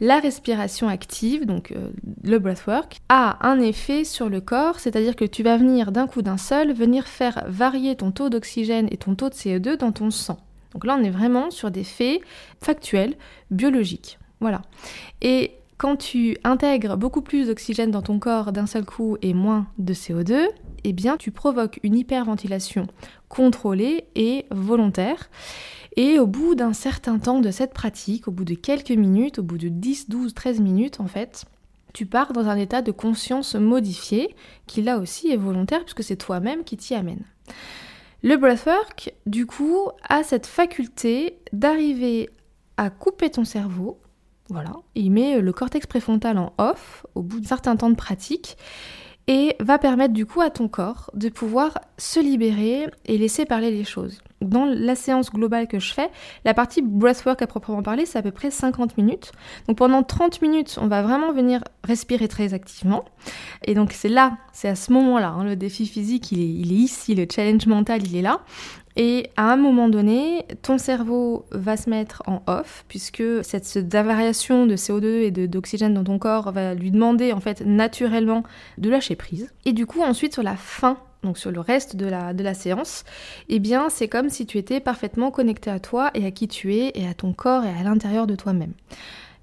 la 0.00 0.20
respiration 0.20 0.88
active, 0.88 1.44
donc 1.44 1.72
euh, 1.72 1.90
le 2.22 2.38
breathwork, 2.38 3.00
a 3.08 3.46
un 3.46 3.60
effet 3.60 4.04
sur 4.04 4.28
le 4.28 4.40
corps, 4.40 4.78
c'est-à-dire 4.78 5.16
que 5.16 5.24
tu 5.24 5.42
vas 5.42 5.56
venir 5.56 5.90
d'un 5.90 6.06
coup 6.06 6.22
d'un 6.22 6.36
seul, 6.36 6.72
venir 6.72 7.08
faire 7.08 7.44
varier 7.48 7.96
ton 7.96 8.12
taux 8.12 8.28
d'oxygène 8.28 8.88
et 8.92 8.96
ton 8.96 9.16
taux 9.16 9.28
de 9.28 9.34
CO2 9.34 9.76
dans 9.76 9.92
ton 9.92 10.10
sang. 10.10 10.38
Donc 10.72 10.86
là, 10.86 10.96
on 10.98 11.02
est 11.02 11.10
vraiment 11.10 11.50
sur 11.50 11.70
des 11.70 11.84
faits 11.84 12.20
factuels, 12.60 13.16
biologiques. 13.50 14.18
Voilà. 14.40 14.62
Et 15.20 15.52
quand 15.78 15.96
tu 15.96 16.36
intègres 16.44 16.96
beaucoup 16.96 17.22
plus 17.22 17.48
d'oxygène 17.48 17.90
dans 17.90 18.02
ton 18.02 18.20
corps 18.20 18.52
d'un 18.52 18.66
seul 18.66 18.84
coup 18.84 19.16
et 19.20 19.34
moins 19.34 19.66
de 19.78 19.92
CO2, 19.94 20.46
eh 20.84 20.92
bien 20.92 21.16
tu 21.16 21.30
provoques 21.30 21.80
une 21.82 21.96
hyperventilation 21.96 22.86
contrôlée 23.28 24.04
et 24.14 24.46
volontaire. 24.50 25.28
Et 25.96 26.18
au 26.18 26.26
bout 26.26 26.54
d'un 26.54 26.72
certain 26.72 27.18
temps 27.18 27.40
de 27.40 27.50
cette 27.50 27.74
pratique, 27.74 28.28
au 28.28 28.30
bout 28.30 28.44
de 28.44 28.54
quelques 28.54 28.90
minutes, 28.90 29.38
au 29.38 29.42
bout 29.42 29.58
de 29.58 29.68
10, 29.68 30.08
12, 30.08 30.32
13 30.34 30.60
minutes 30.60 31.00
en 31.00 31.06
fait, 31.06 31.44
tu 31.92 32.06
pars 32.06 32.32
dans 32.32 32.48
un 32.48 32.56
état 32.56 32.80
de 32.80 32.92
conscience 32.92 33.54
modifié, 33.54 34.34
qui 34.66 34.82
là 34.82 34.98
aussi 34.98 35.30
est 35.30 35.36
volontaire 35.36 35.82
puisque 35.82 36.02
c'est 36.02 36.16
toi-même 36.16 36.64
qui 36.64 36.76
t'y 36.76 36.94
amène. 36.94 37.24
Le 38.22 38.36
breathwork, 38.36 39.12
du 39.26 39.46
coup, 39.46 39.88
a 40.08 40.22
cette 40.22 40.46
faculté 40.46 41.38
d'arriver 41.52 42.30
à 42.76 42.88
couper 42.88 43.30
ton 43.30 43.44
cerveau. 43.44 43.98
Voilà, 44.48 44.72
il 44.94 45.10
met 45.10 45.40
le 45.40 45.52
cortex 45.52 45.86
préfrontal 45.86 46.38
en 46.38 46.52
off 46.58 47.06
au 47.14 47.22
bout 47.22 47.40
d'un 47.40 47.48
certain 47.48 47.76
temps 47.76 47.90
de 47.90 47.96
pratique 47.96 48.56
et 49.28 49.56
va 49.60 49.78
permettre 49.78 50.14
du 50.14 50.26
coup 50.26 50.40
à 50.40 50.50
ton 50.50 50.68
corps 50.68 51.10
de 51.14 51.28
pouvoir 51.28 51.78
se 51.96 52.20
libérer 52.20 52.88
et 53.06 53.18
laisser 53.18 53.44
parler 53.44 53.70
les 53.70 53.84
choses. 53.84 54.20
Dans 54.40 54.64
la 54.64 54.96
séance 54.96 55.30
globale 55.30 55.68
que 55.68 55.78
je 55.78 55.94
fais, 55.94 56.10
la 56.44 56.52
partie 56.52 56.82
breathwork 56.82 57.40
à 57.42 57.46
proprement 57.46 57.82
parler, 57.82 58.06
c'est 58.06 58.18
à 58.18 58.22
peu 58.22 58.32
près 58.32 58.50
50 58.50 58.96
minutes. 58.96 59.30
Donc 59.68 59.76
pendant 59.76 60.02
30 60.02 60.42
minutes, 60.42 60.78
on 60.82 60.88
va 60.88 61.02
vraiment 61.02 61.32
venir 61.32 61.62
respirer 61.84 62.26
très 62.26 62.52
activement. 62.52 63.04
Et 63.64 63.74
donc 63.74 63.92
c'est 63.92 64.08
là, 64.08 64.38
c'est 64.52 64.68
à 64.68 64.74
ce 64.74 64.92
moment-là, 64.92 65.28
hein, 65.28 65.44
le 65.44 65.54
défi 65.54 65.86
physique, 65.86 66.32
il 66.32 66.40
est, 66.40 66.48
il 66.48 66.72
est 66.72 66.76
ici, 66.76 67.14
le 67.14 67.26
challenge 67.32 67.66
mental, 67.66 68.04
il 68.04 68.16
est 68.16 68.22
là. 68.22 68.40
Et 68.96 69.30
à 69.36 69.50
un 69.50 69.56
moment 69.56 69.88
donné, 69.88 70.44
ton 70.60 70.78
cerveau 70.78 71.46
va 71.50 71.76
se 71.76 71.88
mettre 71.88 72.22
en 72.26 72.42
off, 72.46 72.84
puisque 72.88 73.22
cette, 73.42 73.94
variation 73.94 74.66
de 74.66 74.76
CO2 74.76 75.04
et 75.22 75.30
d'oxygène 75.30 75.94
dans 75.94 76.04
ton 76.04 76.18
corps 76.18 76.52
va 76.52 76.74
lui 76.74 76.90
demander 76.90 77.32
en 77.32 77.40
fait 77.40 77.62
naturellement 77.64 78.42
de 78.78 78.90
lâcher 78.90 79.16
prise. 79.16 79.50
Et 79.64 79.72
du 79.72 79.86
coup, 79.86 80.02
ensuite, 80.02 80.34
sur 80.34 80.42
la 80.42 80.56
fin, 80.56 80.98
donc 81.22 81.38
sur 81.38 81.50
le 81.50 81.60
reste 81.60 81.96
de 81.96 82.06
la, 82.06 82.34
de 82.34 82.42
la 82.42 82.54
séance, 82.54 83.04
eh 83.48 83.60
bien, 83.60 83.88
c'est 83.88 84.08
comme 84.08 84.28
si 84.28 84.44
tu 84.44 84.58
étais 84.58 84.80
parfaitement 84.80 85.30
connecté 85.30 85.70
à 85.70 85.80
toi 85.80 86.10
et 86.14 86.26
à 86.26 86.30
qui 86.30 86.48
tu 86.48 86.74
es, 86.74 86.92
et 86.94 87.06
à 87.06 87.14
ton 87.14 87.32
corps 87.32 87.64
et 87.64 87.70
à 87.70 87.82
l'intérieur 87.82 88.26
de 88.26 88.36
toi-même. 88.36 88.72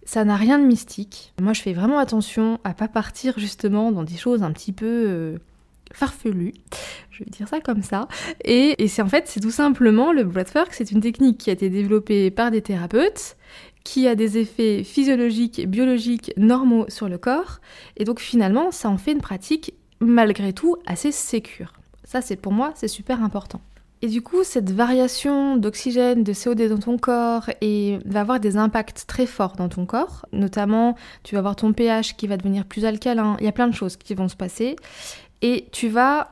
Ça 0.06 0.26
n'a 0.26 0.36
rien 0.36 0.58
de 0.58 0.66
mystique. 0.66 1.34
Moi, 1.40 1.54
je 1.54 1.62
fais 1.62 1.74
vraiment 1.74 2.00
attention 2.00 2.60
à 2.64 2.74
pas 2.74 2.88
partir 2.88 3.38
justement 3.38 3.92
dans 3.92 4.04
des 4.04 4.18
choses 4.18 4.42
un 4.42 4.52
petit 4.52 4.72
peu 4.72 4.86
euh, 4.88 5.38
farfelu, 5.94 6.54
je 7.12 7.24
vais 7.24 7.30
dire 7.30 7.48
ça 7.48 7.60
comme 7.60 7.82
ça. 7.82 8.08
Et, 8.44 8.88
c'est 8.88 9.02
en 9.02 9.08
fait, 9.08 9.28
c'est 9.28 9.40
tout 9.40 9.52
simplement 9.52 10.12
le 10.12 10.24
breathwork, 10.24 10.74
c'est 10.74 10.92
une 10.92 11.02
technique 11.02 11.38
qui 11.38 11.50
a 11.50 11.54
été 11.54 11.70
développée 11.70 12.32
par 12.32 12.52
des 12.52 12.62
thérapeutes, 12.62 13.38
qui 13.84 14.08
a 14.08 14.16
des 14.16 14.38
effets 14.38 14.84
physiologiques 14.84 15.68
biologiques 15.68 16.32
normaux 16.38 16.86
sur 16.90 17.10
le 17.10 17.18
corps, 17.18 17.60
et 17.98 18.04
donc 18.04 18.20
finalement, 18.20 18.72
ça 18.72 18.90
en 18.90 18.98
fait 18.98 19.12
une 19.12 19.22
pratique 19.22 19.74
malgré 20.00 20.54
tout 20.54 20.76
assez 20.86 21.12
sécure. 21.12 21.74
Ça, 22.04 22.22
c'est 22.22 22.36
pour 22.36 22.52
moi, 22.52 22.72
c'est 22.76 22.88
super 22.88 23.24
important. 23.24 23.62
Et 24.02 24.08
du 24.08 24.22
coup, 24.22 24.44
cette 24.44 24.72
variation 24.72 25.58
d'oxygène, 25.58 26.24
de 26.24 26.32
CO2 26.32 26.70
dans 26.70 26.78
ton 26.78 26.98
corps 26.98 27.50
et 27.60 28.00
va 28.06 28.22
avoir 28.22 28.40
des 28.40 28.56
impacts 28.56 29.06
très 29.08 29.26
forts 29.26 29.58
dans 29.58 29.68
ton 29.68 29.86
corps. 29.86 30.26
Notamment, 30.32 30.96
tu 31.24 31.36
vas 31.36 31.40
avoir 31.40 31.58
ton 31.58 31.74
pH 31.74 32.16
qui 32.16 32.26
va 32.28 32.38
devenir 32.38 32.64
plus 32.64 32.86
alcalin. 32.86 33.36
Il 33.40 33.46
y 33.46 33.50
a 33.50 33.52
plein 33.52 33.68
de 33.68 33.76
choses 33.76 33.98
qui 33.98 34.16
vont 34.16 34.30
se 34.30 34.38
passer. 34.38 34.78
Et 35.42 35.68
tu 35.72 35.88
vas 35.88 36.32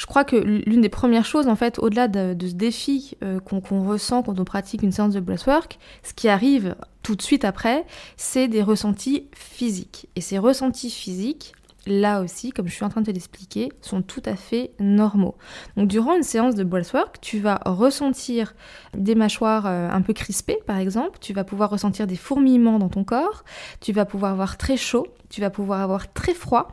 je 0.00 0.06
crois 0.06 0.24
que 0.24 0.36
l'une 0.36 0.80
des 0.80 0.88
premières 0.88 1.26
choses, 1.26 1.46
en 1.46 1.56
fait, 1.56 1.78
au-delà 1.78 2.08
de, 2.08 2.34
ce 2.46 2.54
défi 2.54 3.18
euh, 3.22 3.38
qu'on 3.38 3.86
ressent 3.86 4.22
quand 4.22 4.40
on 4.40 4.44
pratique 4.44 4.82
une 4.82 4.92
séance 4.92 5.12
de 5.12 5.20
breathwork, 5.20 5.78
ce 6.02 6.14
qui 6.14 6.30
arrive 6.30 6.74
tout 7.02 7.16
de 7.16 7.20
suite 7.20 7.44
après, 7.44 7.84
c'est 8.16 8.48
des 8.48 8.62
ressentis 8.62 9.26
physiques. 9.34 10.08
Et 10.16 10.22
ces 10.22 10.38
ressentis 10.38 10.88
physiques, 10.88 11.52
là 11.90 12.20
aussi, 12.20 12.50
comme 12.52 12.68
je 12.68 12.74
suis 12.74 12.84
en 12.84 12.88
train 12.88 13.00
de 13.02 13.06
te 13.06 13.10
l'expliquer, 13.10 13.70
sont 13.80 14.02
tout 14.02 14.22
à 14.24 14.36
fait 14.36 14.70
normaux. 14.78 15.36
Donc 15.76 15.88
durant 15.88 16.16
une 16.16 16.22
séance 16.22 16.54
de 16.54 16.64
breathwork, 16.64 17.20
tu 17.20 17.38
vas 17.38 17.60
ressentir 17.66 18.54
des 18.96 19.14
mâchoires 19.14 19.66
euh, 19.66 19.90
un 19.90 20.02
peu 20.02 20.12
crispées 20.12 20.58
par 20.66 20.78
exemple, 20.78 21.18
tu 21.20 21.32
vas 21.32 21.44
pouvoir 21.44 21.70
ressentir 21.70 22.06
des 22.06 22.16
fourmillements 22.16 22.78
dans 22.78 22.88
ton 22.88 23.04
corps, 23.04 23.44
tu 23.80 23.92
vas 23.92 24.04
pouvoir 24.04 24.32
avoir 24.32 24.56
très 24.56 24.76
chaud, 24.76 25.06
tu 25.28 25.40
vas 25.40 25.50
pouvoir 25.50 25.80
avoir 25.80 26.12
très 26.12 26.34
froid, 26.34 26.68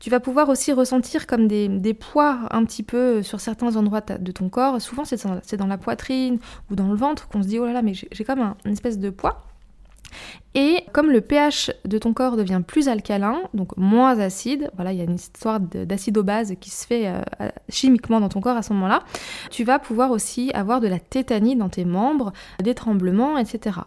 tu 0.00 0.10
vas 0.10 0.20
pouvoir 0.20 0.48
aussi 0.48 0.72
ressentir 0.72 1.26
comme 1.26 1.48
des, 1.48 1.94
poids 1.94 2.40
un 2.50 2.64
petit 2.64 2.82
peu 2.82 3.22
sur 3.22 3.40
certains 3.40 3.76
endroits 3.76 4.00
de 4.00 4.32
ton 4.32 4.48
corps, 4.48 4.80
souvent 4.80 5.04
c'est 5.04 5.56
dans, 5.56 5.66
la 5.66 5.78
poitrine 5.78 6.38
ou 6.70 6.74
dans 6.74 6.88
le 6.88 6.96
ventre 6.96 7.28
qu'on 7.28 7.42
se 7.42 7.48
dit 7.48 7.58
oh 7.58 7.66
là 7.66 7.72
là 7.72 7.82
mais 7.82 7.92
j'ai 7.94 8.24
comme 8.24 8.40
un, 8.40 8.56
une 8.64 8.72
espèce 8.72 8.98
de 8.98 9.10
poids. 9.10 9.51
Et 10.54 10.84
comme 10.92 11.10
le 11.10 11.20
pH 11.20 11.70
de 11.84 11.98
ton 11.98 12.12
corps 12.12 12.36
devient 12.36 12.60
plus 12.66 12.88
alcalin, 12.88 13.40
donc 13.54 13.76
moins 13.76 14.18
acide, 14.18 14.70
voilà, 14.74 14.92
il 14.92 14.98
y 14.98 15.00
a 15.00 15.04
une 15.04 15.14
histoire 15.14 15.60
base 16.22 16.54
qui 16.60 16.70
se 16.70 16.86
fait 16.86 17.06
euh, 17.06 17.48
chimiquement 17.68 18.20
dans 18.20 18.28
ton 18.28 18.40
corps 18.40 18.56
à 18.56 18.62
ce 18.62 18.72
moment-là, 18.74 19.02
tu 19.50 19.64
vas 19.64 19.78
pouvoir 19.78 20.10
aussi 20.10 20.50
avoir 20.52 20.80
de 20.80 20.88
la 20.88 20.98
tétanie 20.98 21.56
dans 21.56 21.68
tes 21.68 21.84
membres, 21.84 22.32
des 22.62 22.74
tremblements, 22.74 23.38
etc. 23.38 23.80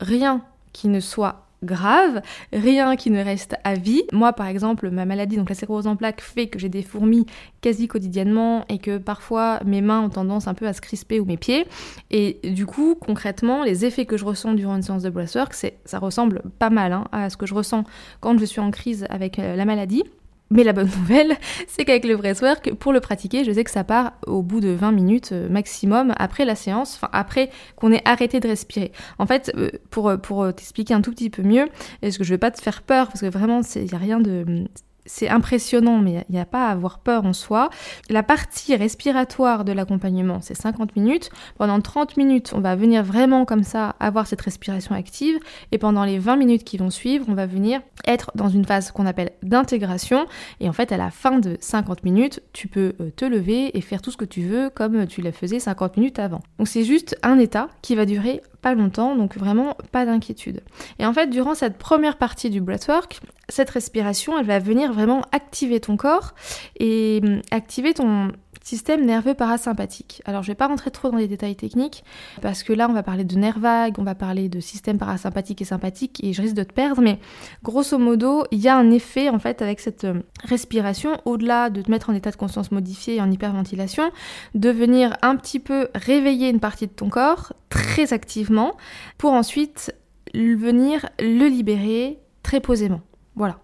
Rien 0.00 0.42
qui 0.72 0.88
ne 0.88 1.00
soit 1.00 1.49
grave, 1.62 2.22
rien 2.52 2.96
qui 2.96 3.10
ne 3.10 3.22
reste 3.22 3.56
à 3.64 3.74
vie. 3.74 4.02
Moi, 4.12 4.32
par 4.32 4.46
exemple, 4.46 4.90
ma 4.90 5.04
maladie, 5.04 5.36
donc 5.36 5.48
la 5.48 5.54
sclérose 5.54 5.86
en 5.86 5.96
plaques, 5.96 6.20
fait 6.20 6.46
que 6.46 6.58
j'ai 6.58 6.68
des 6.68 6.82
fourmis 6.82 7.26
quasi 7.60 7.88
quotidiennement 7.88 8.64
et 8.68 8.78
que 8.78 8.98
parfois 8.98 9.60
mes 9.64 9.80
mains 9.80 10.00
ont 10.00 10.08
tendance 10.08 10.48
un 10.48 10.54
peu 10.54 10.66
à 10.66 10.72
se 10.72 10.80
crisper 10.80 11.20
ou 11.20 11.24
mes 11.24 11.36
pieds. 11.36 11.66
Et 12.10 12.38
du 12.44 12.66
coup, 12.66 12.94
concrètement, 12.94 13.64
les 13.64 13.84
effets 13.84 14.06
que 14.06 14.16
je 14.16 14.24
ressens 14.24 14.54
durant 14.54 14.76
une 14.76 14.82
séance 14.82 15.02
de 15.02 15.10
breathwork, 15.10 15.54
ça 15.54 15.98
ressemble 15.98 16.42
pas 16.58 16.70
mal 16.70 16.92
hein, 16.92 17.04
à 17.12 17.30
ce 17.30 17.36
que 17.36 17.46
je 17.46 17.54
ressens 17.54 17.84
quand 18.20 18.38
je 18.38 18.44
suis 18.44 18.60
en 18.60 18.70
crise 18.70 19.06
avec 19.10 19.38
euh, 19.38 19.56
la 19.56 19.64
maladie. 19.64 20.04
Mais 20.50 20.64
la 20.64 20.72
bonne 20.72 20.90
nouvelle, 20.98 21.36
c'est 21.68 21.84
qu'avec 21.84 22.04
le 22.04 22.16
breathwork, 22.16 22.74
pour 22.74 22.92
le 22.92 23.00
pratiquer, 23.00 23.44
je 23.44 23.52
sais 23.52 23.64
que 23.64 23.70
ça 23.70 23.84
part 23.84 24.12
au 24.26 24.42
bout 24.42 24.60
de 24.60 24.70
20 24.70 24.92
minutes 24.92 25.30
euh, 25.32 25.48
maximum 25.48 26.12
après 26.18 26.44
la 26.44 26.54
séance, 26.54 26.96
enfin 26.96 27.08
après 27.12 27.50
qu'on 27.76 27.92
ait 27.92 28.02
arrêté 28.04 28.40
de 28.40 28.48
respirer. 28.48 28.92
En 29.18 29.26
fait, 29.26 29.52
euh, 29.56 29.70
pour, 29.90 30.12
pour 30.20 30.54
t'expliquer 30.54 30.94
un 30.94 31.02
tout 31.02 31.12
petit 31.12 31.30
peu 31.30 31.42
mieux, 31.42 31.68
est-ce 32.02 32.18
que 32.18 32.24
je 32.24 32.30
vais 32.30 32.38
pas 32.38 32.50
te 32.50 32.60
faire 32.60 32.82
peur, 32.82 33.08
parce 33.08 33.20
que 33.20 33.26
vraiment, 33.26 33.60
il 33.76 33.84
n'y 33.84 33.94
a 33.94 33.98
rien 33.98 34.20
de 34.20 34.66
c'est 35.06 35.28
impressionnant, 35.28 35.98
mais 35.98 36.24
il 36.28 36.34
n'y 36.34 36.40
a, 36.40 36.44
pas 36.44 36.68
à 36.68 36.70
avoir 36.70 36.98
peur 36.98 37.24
en 37.24 37.32
soi. 37.32 37.70
La 38.08 38.22
partie 38.22 38.74
respiratoire 38.76 39.64
de 39.64 39.72
l'accompagnement, 39.72 40.40
c'est 40.40 40.54
50 40.54 40.96
minutes. 40.96 41.30
Pendant 41.58 41.80
30 41.80 42.16
minutes, 42.16 42.52
on 42.54 42.60
va 42.60 42.76
venir 42.76 43.02
vraiment 43.02 43.44
comme 43.44 43.64
ça 43.64 43.96
avoir 44.00 44.26
cette 44.26 44.40
respiration 44.40 44.94
active. 44.94 45.38
Et 45.72 45.78
pendant 45.78 46.04
les 46.04 46.18
20 46.18 46.36
minutes 46.36 46.64
qui 46.64 46.76
vont 46.76 46.90
suivre, 46.90 47.26
on 47.28 47.34
va 47.34 47.46
venir 47.46 47.80
être 48.06 48.30
dans 48.34 48.48
une 48.48 48.64
phase 48.64 48.90
qu'on 48.90 49.06
appelle 49.06 49.32
d'intégration. 49.42 50.26
Et 50.60 50.68
en 50.68 50.72
fait, 50.72 50.92
à 50.92 50.96
la 50.96 51.10
fin 51.10 51.38
de 51.38 51.56
50 51.60 52.04
minutes, 52.04 52.42
tu 52.52 52.68
peux 52.68 52.94
euh, 53.00 53.10
te 53.14 53.24
lever 53.24 53.76
et 53.76 53.80
faire 53.80 54.02
tout 54.02 54.10
ce 54.10 54.16
que 54.16 54.24
tu 54.24 54.42
veux 54.42 54.70
comme 54.70 55.06
tu 55.06 55.22
le 55.22 55.32
faisais 55.32 55.58
50 55.58 55.96
minutes 55.96 56.18
avant. 56.18 56.40
Donc 56.58 56.68
c'est 56.68 56.84
juste 56.84 57.16
un 57.22 57.38
état 57.38 57.68
qui 57.82 57.94
va 57.94 58.06
durer 58.06 58.42
pas 58.60 58.74
longtemps, 58.74 59.16
donc 59.16 59.36
vraiment 59.36 59.76
pas 59.92 60.06
d'inquiétude. 60.06 60.60
Et 60.98 61.06
en 61.06 61.12
fait, 61.12 61.28
durant 61.28 61.54
cette 61.54 61.78
première 61.78 62.16
partie 62.16 62.50
du 62.50 62.60
breathwork, 62.60 63.20
cette 63.48 63.70
respiration, 63.70 64.38
elle 64.38 64.46
va 64.46 64.58
venir 64.58 64.92
vraiment 64.92 65.22
activer 65.32 65.80
ton 65.80 65.96
corps 65.96 66.34
et 66.78 67.20
hum, 67.22 67.40
activer 67.50 67.94
ton 67.94 68.32
système 68.62 69.04
nerveux 69.04 69.34
parasympathique. 69.34 70.22
Alors 70.24 70.42
je 70.42 70.48
vais 70.48 70.54
pas 70.54 70.66
rentrer 70.66 70.90
trop 70.90 71.10
dans 71.10 71.16
les 71.16 71.28
détails 71.28 71.56
techniques 71.56 72.04
parce 72.42 72.62
que 72.62 72.72
là 72.72 72.88
on 72.88 72.92
va 72.92 73.02
parler 73.02 73.24
de 73.24 73.36
nerfs 73.36 73.58
vagues, 73.58 73.94
on 73.98 74.04
va 74.04 74.14
parler 74.14 74.48
de 74.48 74.60
système 74.60 74.98
parasympathique 74.98 75.62
et 75.62 75.64
sympathique 75.64 76.22
et 76.22 76.32
je 76.32 76.42
risque 76.42 76.54
de 76.54 76.62
te 76.62 76.72
perdre 76.72 77.00
mais 77.02 77.18
grosso 77.62 77.98
modo 77.98 78.44
il 78.50 78.60
y 78.60 78.68
a 78.68 78.76
un 78.76 78.90
effet 78.90 79.28
en 79.28 79.38
fait 79.38 79.62
avec 79.62 79.80
cette 79.80 80.04
hum, 80.04 80.22
respiration 80.44 81.20
au-delà 81.24 81.70
de 81.70 81.82
te 81.82 81.90
mettre 81.90 82.10
en 82.10 82.14
état 82.14 82.30
de 82.30 82.36
conscience 82.36 82.70
modifié 82.70 83.16
et 83.16 83.20
en 83.20 83.30
hyperventilation, 83.30 84.10
de 84.54 84.70
venir 84.70 85.16
un 85.22 85.36
petit 85.36 85.60
peu 85.60 85.88
réveiller 85.94 86.48
une 86.48 86.60
partie 86.60 86.86
de 86.86 86.92
ton 86.92 87.08
corps 87.08 87.52
très 87.68 88.12
activement 88.12 88.76
pour 89.18 89.32
ensuite 89.32 89.94
venir 90.34 91.08
le 91.18 91.48
libérer 91.48 92.18
très 92.42 92.60
posément. 92.60 93.00
Voilà, 93.36 93.58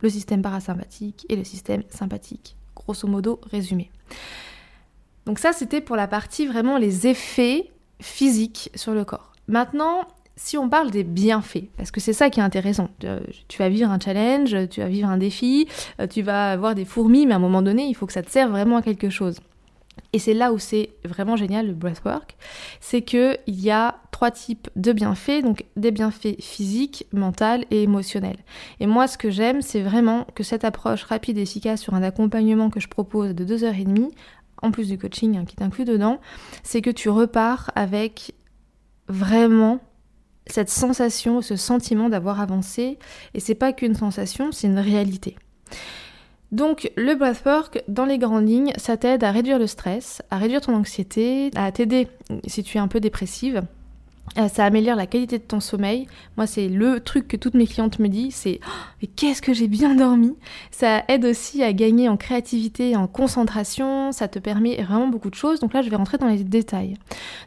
le 0.00 0.08
système 0.08 0.42
parasympathique 0.42 1.26
et 1.28 1.36
le 1.36 1.44
système 1.44 1.82
sympathique, 1.88 2.56
grosso 2.74 3.06
modo 3.06 3.40
résumé. 3.50 3.90
Donc 5.26 5.38
ça, 5.38 5.52
c'était 5.52 5.80
pour 5.80 5.96
la 5.96 6.08
partie 6.08 6.46
vraiment 6.46 6.78
les 6.78 7.06
effets 7.06 7.70
physiques 8.00 8.70
sur 8.74 8.92
le 8.92 9.04
corps. 9.04 9.32
Maintenant, 9.48 10.06
si 10.36 10.56
on 10.56 10.68
parle 10.70 10.90
des 10.90 11.04
bienfaits, 11.04 11.68
parce 11.76 11.90
que 11.90 12.00
c'est 12.00 12.14
ça 12.14 12.30
qui 12.30 12.40
est 12.40 12.42
intéressant, 12.42 12.88
tu 13.48 13.58
vas 13.58 13.68
vivre 13.68 13.90
un 13.90 14.00
challenge, 14.00 14.56
tu 14.70 14.80
vas 14.80 14.88
vivre 14.88 15.08
un 15.08 15.18
défi, 15.18 15.68
euh, 16.00 16.06
tu 16.06 16.22
vas 16.22 16.52
avoir 16.52 16.74
des 16.74 16.86
fourmis, 16.86 17.26
mais 17.26 17.34
à 17.34 17.36
un 17.36 17.40
moment 17.40 17.60
donné, 17.60 17.84
il 17.84 17.94
faut 17.94 18.06
que 18.06 18.12
ça 18.12 18.22
te 18.22 18.30
serve 18.30 18.50
vraiment 18.50 18.78
à 18.78 18.82
quelque 18.82 19.10
chose. 19.10 19.40
Et 20.12 20.18
c'est 20.18 20.34
là 20.34 20.52
où 20.52 20.58
c'est 20.58 20.90
vraiment 21.04 21.36
génial 21.36 21.66
le 21.66 21.74
breathwork, 21.74 22.36
c'est 22.80 23.02
qu'il 23.02 23.38
y 23.46 23.70
a 23.70 23.96
trois 24.20 24.30
types 24.30 24.68
de 24.76 24.92
bienfaits, 24.92 25.42
donc 25.42 25.64
des 25.76 25.92
bienfaits 25.92 26.42
physiques, 26.42 27.06
mentaux 27.10 27.64
et 27.70 27.84
émotionnels. 27.84 28.36
Et 28.78 28.86
moi 28.86 29.06
ce 29.06 29.16
que 29.16 29.30
j'aime, 29.30 29.62
c'est 29.62 29.80
vraiment 29.80 30.26
que 30.34 30.42
cette 30.42 30.62
approche 30.62 31.04
rapide 31.04 31.38
et 31.38 31.42
efficace 31.42 31.80
sur 31.80 31.94
un 31.94 32.02
accompagnement 32.02 32.68
que 32.68 32.80
je 32.80 32.88
propose 32.88 33.34
de 33.34 33.46
2h30, 33.46 34.10
en 34.60 34.70
plus 34.72 34.88
du 34.88 34.98
coaching 34.98 35.38
hein, 35.38 35.46
qui 35.46 35.56
est 35.58 35.62
inclus 35.62 35.86
dedans, 35.86 36.20
c'est 36.62 36.82
que 36.82 36.90
tu 36.90 37.08
repars 37.08 37.70
avec 37.74 38.34
vraiment 39.08 39.80
cette 40.46 40.68
sensation, 40.68 41.40
ce 41.40 41.56
sentiment 41.56 42.10
d'avoir 42.10 42.42
avancé. 42.42 42.98
Et 43.32 43.40
c'est 43.40 43.54
pas 43.54 43.72
qu'une 43.72 43.94
sensation, 43.94 44.52
c'est 44.52 44.66
une 44.66 44.80
réalité. 44.80 45.36
Donc 46.52 46.92
le 46.98 47.14
breathwork, 47.14 47.82
dans 47.88 48.04
les 48.04 48.18
grandes 48.18 48.46
lignes, 48.46 48.74
ça 48.76 48.98
t'aide 48.98 49.24
à 49.24 49.30
réduire 49.30 49.58
le 49.58 49.66
stress, 49.66 50.20
à 50.30 50.36
réduire 50.36 50.60
ton 50.60 50.74
anxiété, 50.74 51.50
à 51.54 51.72
t'aider 51.72 52.06
si 52.46 52.62
tu 52.62 52.76
es 52.76 52.80
un 52.80 52.88
peu 52.88 53.00
dépressive. 53.00 53.62
Euh, 54.38 54.48
ça 54.48 54.64
améliore 54.64 54.96
la 54.96 55.06
qualité 55.06 55.38
de 55.38 55.42
ton 55.42 55.60
sommeil. 55.60 56.06
Moi, 56.36 56.46
c'est 56.46 56.68
le 56.68 57.00
truc 57.00 57.26
que 57.26 57.36
toutes 57.36 57.54
mes 57.54 57.66
clientes 57.66 57.98
me 57.98 58.08
disent, 58.08 58.34
c'est 58.34 58.60
oh, 58.64 58.70
mais 59.02 59.08
qu'est-ce 59.08 59.42
que 59.42 59.52
j'ai 59.52 59.66
bien 59.66 59.94
dormi. 59.96 60.36
Ça 60.70 61.02
aide 61.08 61.24
aussi 61.24 61.62
à 61.62 61.72
gagner 61.72 62.08
en 62.08 62.16
créativité, 62.16 62.94
en 62.96 63.06
concentration. 63.06 64.12
Ça 64.12 64.28
te 64.28 64.38
permet 64.38 64.82
vraiment 64.82 65.08
beaucoup 65.08 65.30
de 65.30 65.34
choses. 65.34 65.60
Donc 65.60 65.74
là, 65.74 65.82
je 65.82 65.90
vais 65.90 65.96
rentrer 65.96 66.18
dans 66.18 66.28
les 66.28 66.44
détails. 66.44 66.96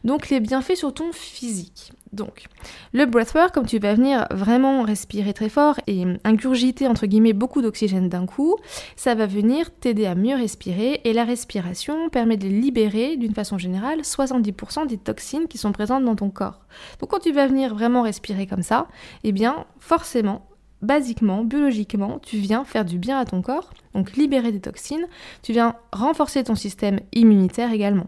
Donc 0.04 0.30
les 0.30 0.40
bienfaits 0.40 0.76
sur 0.76 0.94
ton 0.94 1.12
physique. 1.14 1.94
Donc, 2.14 2.46
le 2.94 3.06
breathwork, 3.06 3.54
comme 3.54 3.66
tu 3.66 3.80
vas 3.80 3.96
venir 3.96 4.28
vraiment 4.30 4.84
respirer 4.84 5.34
très 5.34 5.50
fort 5.50 5.80
et 5.88 6.06
ingurgiter 6.24 6.88
entre 6.88 7.08
guillemets 7.08 7.34
beaucoup 7.34 7.62
d'oxygène 7.62 8.08
d'un 8.08 8.28
coup, 8.28 8.56
ça 8.96 9.16
va 9.16 9.26
venir 9.26 9.72
t'aider 9.72 10.06
à 10.06 10.14
mieux 10.14 10.36
respirer 10.36 11.02
et 11.04 11.14
la 11.14 11.24
respiration 11.24 12.10
permet 12.10 12.38
de 12.38 12.48
libérer 12.48 13.18
d'une 13.18 13.34
façon 13.34 13.58
générale 13.58 14.02
70% 14.02 14.86
des 14.86 14.98
toxines 14.98 15.48
qui 15.48 15.58
sont 15.58 15.72
présentes 15.72 16.06
dans 16.06 16.16
ton 16.16 16.30
corps. 16.30 16.62
Donc 17.00 17.10
quand 17.10 17.20
tu 17.20 17.32
vas 17.32 17.48
venir 17.48 17.74
vraiment 17.74 18.04
respirer 18.04 18.46
comme 18.46 18.64
ça, 18.64 18.88
eh 19.24 19.32
bien 19.32 19.66
forcément, 19.80 20.46
basiquement, 20.84 21.44
biologiquement, 21.44 22.20
tu 22.20 22.38
viens 22.38 22.64
faire 22.64 22.86
du 22.86 23.00
bien 23.00 23.18
à 23.18 23.26
ton 23.26 23.42
corps, 23.42 23.72
donc 23.96 24.14
libérer 24.14 24.52
des 24.52 24.62
toxines, 24.62 25.08
tu 25.42 25.52
viens 25.52 25.76
renforcer 25.92 26.44
ton 26.44 26.56
système 26.56 27.00
immunitaire 27.12 27.72
également. 27.72 28.08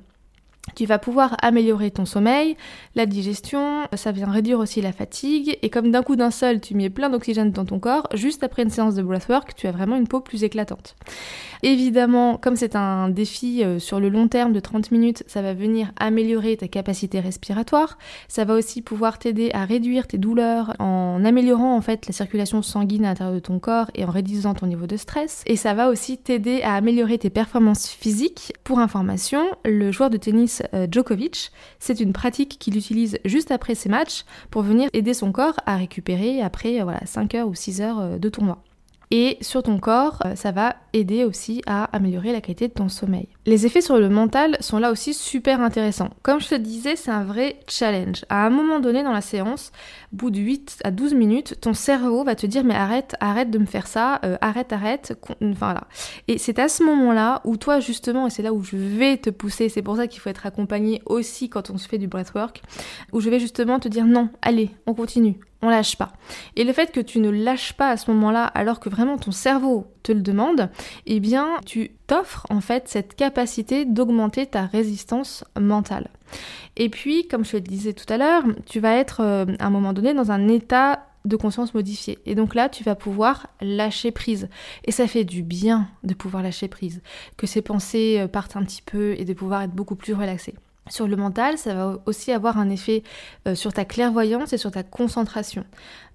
Tu 0.74 0.86
vas 0.86 0.98
pouvoir 0.98 1.38
améliorer 1.42 1.92
ton 1.92 2.06
sommeil, 2.06 2.58
la 2.96 3.06
digestion, 3.06 3.88
ça 3.94 4.12
vient 4.12 4.30
réduire 4.30 4.60
aussi 4.60 4.82
la 4.82 4.92
fatigue, 4.92 5.58
et 5.62 5.70
comme 5.70 5.92
d'un 5.92 6.02
coup 6.02 6.16
d'un 6.16 6.32
seul 6.32 6.60
tu 6.60 6.74
mets 6.76 6.90
plein 6.90 7.10
d'oxygène 7.10 7.52
dans 7.52 7.66
ton 7.66 7.80
corps, 7.80 8.08
juste 8.14 8.44
après 8.44 8.64
une 8.64 8.70
séance 8.70 8.96
de 8.96 9.04
breathwork, 9.04 9.54
tu 9.56 9.68
as 9.68 9.72
vraiment 9.72 9.96
une 9.96 10.08
peau 10.08 10.22
plus 10.22 10.44
éclatante. 10.44 10.96
Évidemment, 11.64 12.38
comme 12.38 12.56
c'est 12.56 12.76
un 12.76 13.10
défi 13.10 13.64
euh, 13.64 13.80
sur 13.80 14.00
le 14.00 14.10
long 14.10 14.28
terme 14.28 14.54
de 14.54 14.60
30 14.60 14.92
minutes, 14.92 15.24
ça 15.28 15.42
va 15.42 15.54
venir 15.54 15.92
améliorer 15.98 16.58
ta 16.58 16.68
capacité 16.68 17.20
respiratoire, 17.20 17.98
ça 18.28 18.44
va 18.44 18.56
aussi 18.56 18.82
pouvoir 18.82 19.20
t'aider 19.20 19.52
à 19.54 19.66
réduire 19.66 20.08
tes 20.08 20.18
douleurs 20.18 20.74
en 20.80 21.24
améliorant 21.24 21.76
en 21.76 21.82
fait 21.82 22.08
la 22.08 22.14
circulation 22.14 22.62
sanguine 22.62 23.06
à 23.06 23.10
l'intérieur 23.10 23.36
de 23.36 23.40
ton 23.40 23.60
corps 23.60 23.92
et 23.96 24.04
en 24.04 24.12
réduisant 24.12 24.54
ton 24.56 24.66
niveau 24.66 24.88
de 24.88 24.98
stress, 24.98 25.44
et 25.46 25.56
ça 25.56 25.74
va 25.74 25.90
aussi 25.90 26.18
t'aider 26.18 26.62
à 26.64 26.74
améliorer 26.74 27.18
tes 27.18 27.30
performances 27.30 27.88
physiques. 27.88 28.54
Pour 28.64 28.80
information, 28.80 29.46
le 29.64 29.92
joueur 29.92 30.10
de 30.10 30.18
tennis 30.18 30.55
euh, 30.74 30.88
Djokovic. 30.90 31.52
C'est 31.80 32.00
une 32.00 32.14
pratique 32.14 32.58
qu'il 32.60 32.78
utilise 32.78 33.20
juste 33.26 33.52
après 33.52 33.76
ses 33.76 33.90
matchs 33.90 34.26
pour 34.52 34.62
venir 34.62 34.90
aider 34.94 35.14
son 35.14 35.32
corps 35.32 35.60
à 35.66 35.78
récupérer 35.78 36.42
après 36.42 36.80
euh, 36.80 36.84
voilà, 36.84 37.06
5 37.06 37.36
heures 37.36 37.48
ou 37.48 37.56
6 37.56 37.82
heures 37.82 38.00
euh, 38.00 38.18
de 38.18 38.30
tournoi. 38.30 38.62
Et 39.12 39.38
sur 39.42 39.64
ton 39.64 39.78
corps, 39.78 40.20
ça 40.36 40.52
va 40.52 40.76
aider 40.94 41.26
aussi 41.26 41.62
à 41.68 41.86
améliorer 41.96 42.32
la 42.32 42.42
qualité 42.42 42.68
de 42.68 42.74
ton 42.74 42.90
sommeil. 42.90 43.28
Les 43.46 43.66
effets 43.66 43.82
sur 43.82 43.98
le 43.98 44.10
mental 44.10 44.58
sont 44.62 44.80
là 44.80 44.92
aussi 44.92 45.14
super 45.14 45.62
intéressants. 45.62 46.10
Comme 46.24 46.42
je 46.42 46.50
te 46.50 46.56
disais, 46.56 46.96
c'est 46.96 47.12
un 47.12 47.24
vrai 47.24 47.60
challenge. 47.68 48.26
À 48.30 48.46
un 48.46 48.50
moment 48.50 48.80
donné 48.80 49.04
dans 49.04 49.12
la 49.12 49.22
séance, 49.22 49.72
au 50.14 50.18
bout 50.18 50.32
de 50.32 50.40
8 50.40 50.80
à 50.84 50.92
12 50.92 51.14
minutes, 51.14 51.58
ton 51.62 51.74
cerveau 51.74 52.24
va 52.24 52.36
te 52.36 52.46
dire 52.46 52.64
mais 52.64 52.76
arrête, 52.76 53.16
arrête 53.20 53.52
de 53.52 53.60
me 53.60 53.66
faire 53.66 53.88
ça, 53.88 54.20
euh, 54.24 54.38
arrête, 54.42 54.74
arrête. 54.74 55.20
Enfin 55.42 55.74
là. 55.74 55.84
Et 56.28 56.38
c'est 56.38 56.60
à 56.60 56.70
ce 56.70 56.84
moment-là 56.84 57.42
où 57.44 57.58
toi 57.58 57.80
justement, 57.80 58.28
et 58.28 58.30
c'est 58.30 58.44
là 58.44 58.54
où 58.54 58.64
je 58.64 58.78
vais 58.78 59.18
te 59.18 59.30
pousser, 59.30 59.70
c'est 59.70 59.82
pour 59.82 59.98
ça 59.98 60.08
qu'il 60.08 60.22
faut 60.22 60.30
être 60.30 60.46
accompagné 60.46 61.02
aussi 61.06 61.50
quand 61.50 61.70
on 61.70 61.78
se 61.78 61.88
fait 61.88 61.98
du 61.98 62.08
breathwork, 62.08 62.62
où 63.12 63.20
je 63.20 63.30
vais 63.30 63.40
justement 63.40 63.80
te 63.80 63.88
dire 63.88 64.06
non, 64.06 64.30
allez, 64.42 64.72
on 64.88 64.94
continue, 64.94 65.40
on 65.66 65.70
lâche 65.70 65.96
pas. 65.98 66.14
Et 66.56 66.64
le 66.64 66.74
fait 66.74 66.92
que 66.92 67.00
tu 67.00 67.20
ne 67.20 67.30
lâches 67.30 67.74
pas 67.74 67.90
à 67.90 67.98
ce 67.98 68.12
moment-là, 68.12 68.46
alors 68.46 68.80
que 68.80 68.90
vraiment 68.90 69.18
ton 69.18 69.32
cerveau 69.32 69.88
te 70.04 70.12
le 70.12 70.22
demande, 70.22 70.70
eh 71.06 71.20
bien, 71.20 71.58
tu 71.66 71.92
t'offres 72.08 72.46
en 72.50 72.62
fait 72.62 72.88
cette 72.88 73.16
capacité 73.16 73.86
d'augmenter 73.86 74.46
ta 74.46 74.66
résistance 74.66 75.44
mentale. 75.60 76.10
Et 76.78 76.90
puis, 76.90 77.28
comme 77.28 77.46
je 77.46 77.52
te 77.52 77.58
le 77.58 77.62
disais 77.62 77.94
tout 77.94 78.12
à 78.12 78.18
l'heure, 78.18 78.44
tu 78.66 78.80
vas 78.80 78.96
être 78.96 79.22
euh, 79.22 79.46
à 79.60 79.68
un 79.68 79.70
moment 79.70 79.94
donné 79.94 80.14
dans 80.14 80.32
un 80.32 80.48
état 80.48 81.08
de 81.24 81.36
conscience 81.36 81.74
modifié. 81.74 82.20
Et 82.26 82.36
donc 82.36 82.54
là, 82.54 82.70
tu 82.70 82.84
vas 82.84 82.96
pouvoir 82.96 83.48
lâcher 83.62 84.12
prise. 84.12 84.48
Et 84.84 84.92
ça 84.92 85.08
fait 85.08 85.24
du 85.24 85.42
bien 85.42 85.88
de 86.04 86.14
pouvoir 86.14 86.44
lâcher 86.44 86.68
prise, 86.68 87.02
que 87.38 87.48
ces 87.48 87.62
pensées 87.62 88.18
euh, 88.20 88.28
partent 88.28 88.56
un 88.56 88.64
petit 88.64 88.84
peu 88.84 89.16
et 89.18 89.26
de 89.26 89.34
pouvoir 89.34 89.64
être 89.64 89.72
beaucoup 89.72 89.96
plus 89.96 90.14
relaxé. 90.14 90.54
Sur 90.90 91.08
le 91.08 91.16
mental, 91.16 91.58
ça 91.58 91.74
va 91.74 91.98
aussi 92.06 92.32
avoir 92.32 92.60
un 92.60 92.70
effet 92.70 93.02
euh, 93.48 93.56
sur 93.56 93.74
ta 93.74 93.86
clairvoyance 93.86 94.54
et 94.54 94.58
sur 94.58 94.72
ta 94.72 94.84
concentration. 94.84 95.66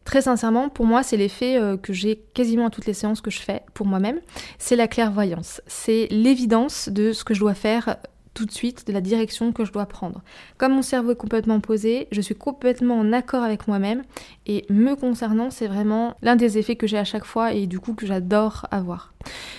Très 0.05 0.23
sincèrement, 0.23 0.69
pour 0.69 0.87
moi, 0.87 1.03
c'est 1.03 1.17
l'effet 1.17 1.59
euh, 1.59 1.77
que 1.77 1.93
j'ai 1.93 2.17
quasiment 2.35 2.67
à 2.67 2.71
toutes 2.71 2.87
les 2.87 2.95
séances 2.95 3.21
que 3.21 3.31
je 3.31 3.41
fais 3.41 3.63
pour 3.75 3.87
moi-même. 3.87 4.21
C'est 4.59 4.77
la 4.77 4.87
clairvoyance. 4.87 5.61
C'est 5.67 6.07
l'évidence 6.11 6.89
de 6.89 7.13
ce 7.13 7.25
que 7.25 7.35
je 7.35 7.41
dois 7.41 7.55
faire 7.55 7.97
tout 8.33 8.47
de 8.47 8.53
suite 8.53 8.87
de 8.87 8.93
la 8.93 9.01
direction 9.01 9.53
que 9.53 9.65
je 9.65 9.73
dois 9.73 9.87
prendre. 9.87 10.23
Comme 10.57 10.75
mon 10.75 10.83
cerveau 10.83 11.13
est 11.13 11.17
complètement 11.17 11.61
posé, 11.61 12.07
je 12.13 12.21
suis 12.21 12.35
complètement 12.35 12.99
en 12.99 13.13
accord 13.13 13.43
avec 13.43 13.67
moi-même 13.67 14.03
et 14.47 14.65
me 14.71 14.95
concernant, 14.95 15.51
c'est 15.51 15.67
vraiment 15.67 16.15
l'un 16.23 16.37
des 16.37 16.59
effets 16.59 16.77
que 16.77 16.87
j'ai 16.87 16.99
à 16.99 17.05
chaque 17.05 17.25
fois 17.25 17.53
et 17.53 17.67
du 17.67 17.81
coup 17.81 17.95
que 17.95 18.07
j'adore 18.07 18.67
avoir. 18.71 19.13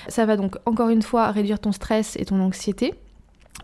Ça 0.08 0.26
va 0.26 0.38
donc 0.38 0.56
encore 0.66 0.90
une 0.90 1.02
fois 1.02 1.32
réduire 1.32 1.60
ton 1.60 1.72
stress 1.72 2.16
et 2.18 2.26
ton 2.26 2.40
anxiété 2.40 2.94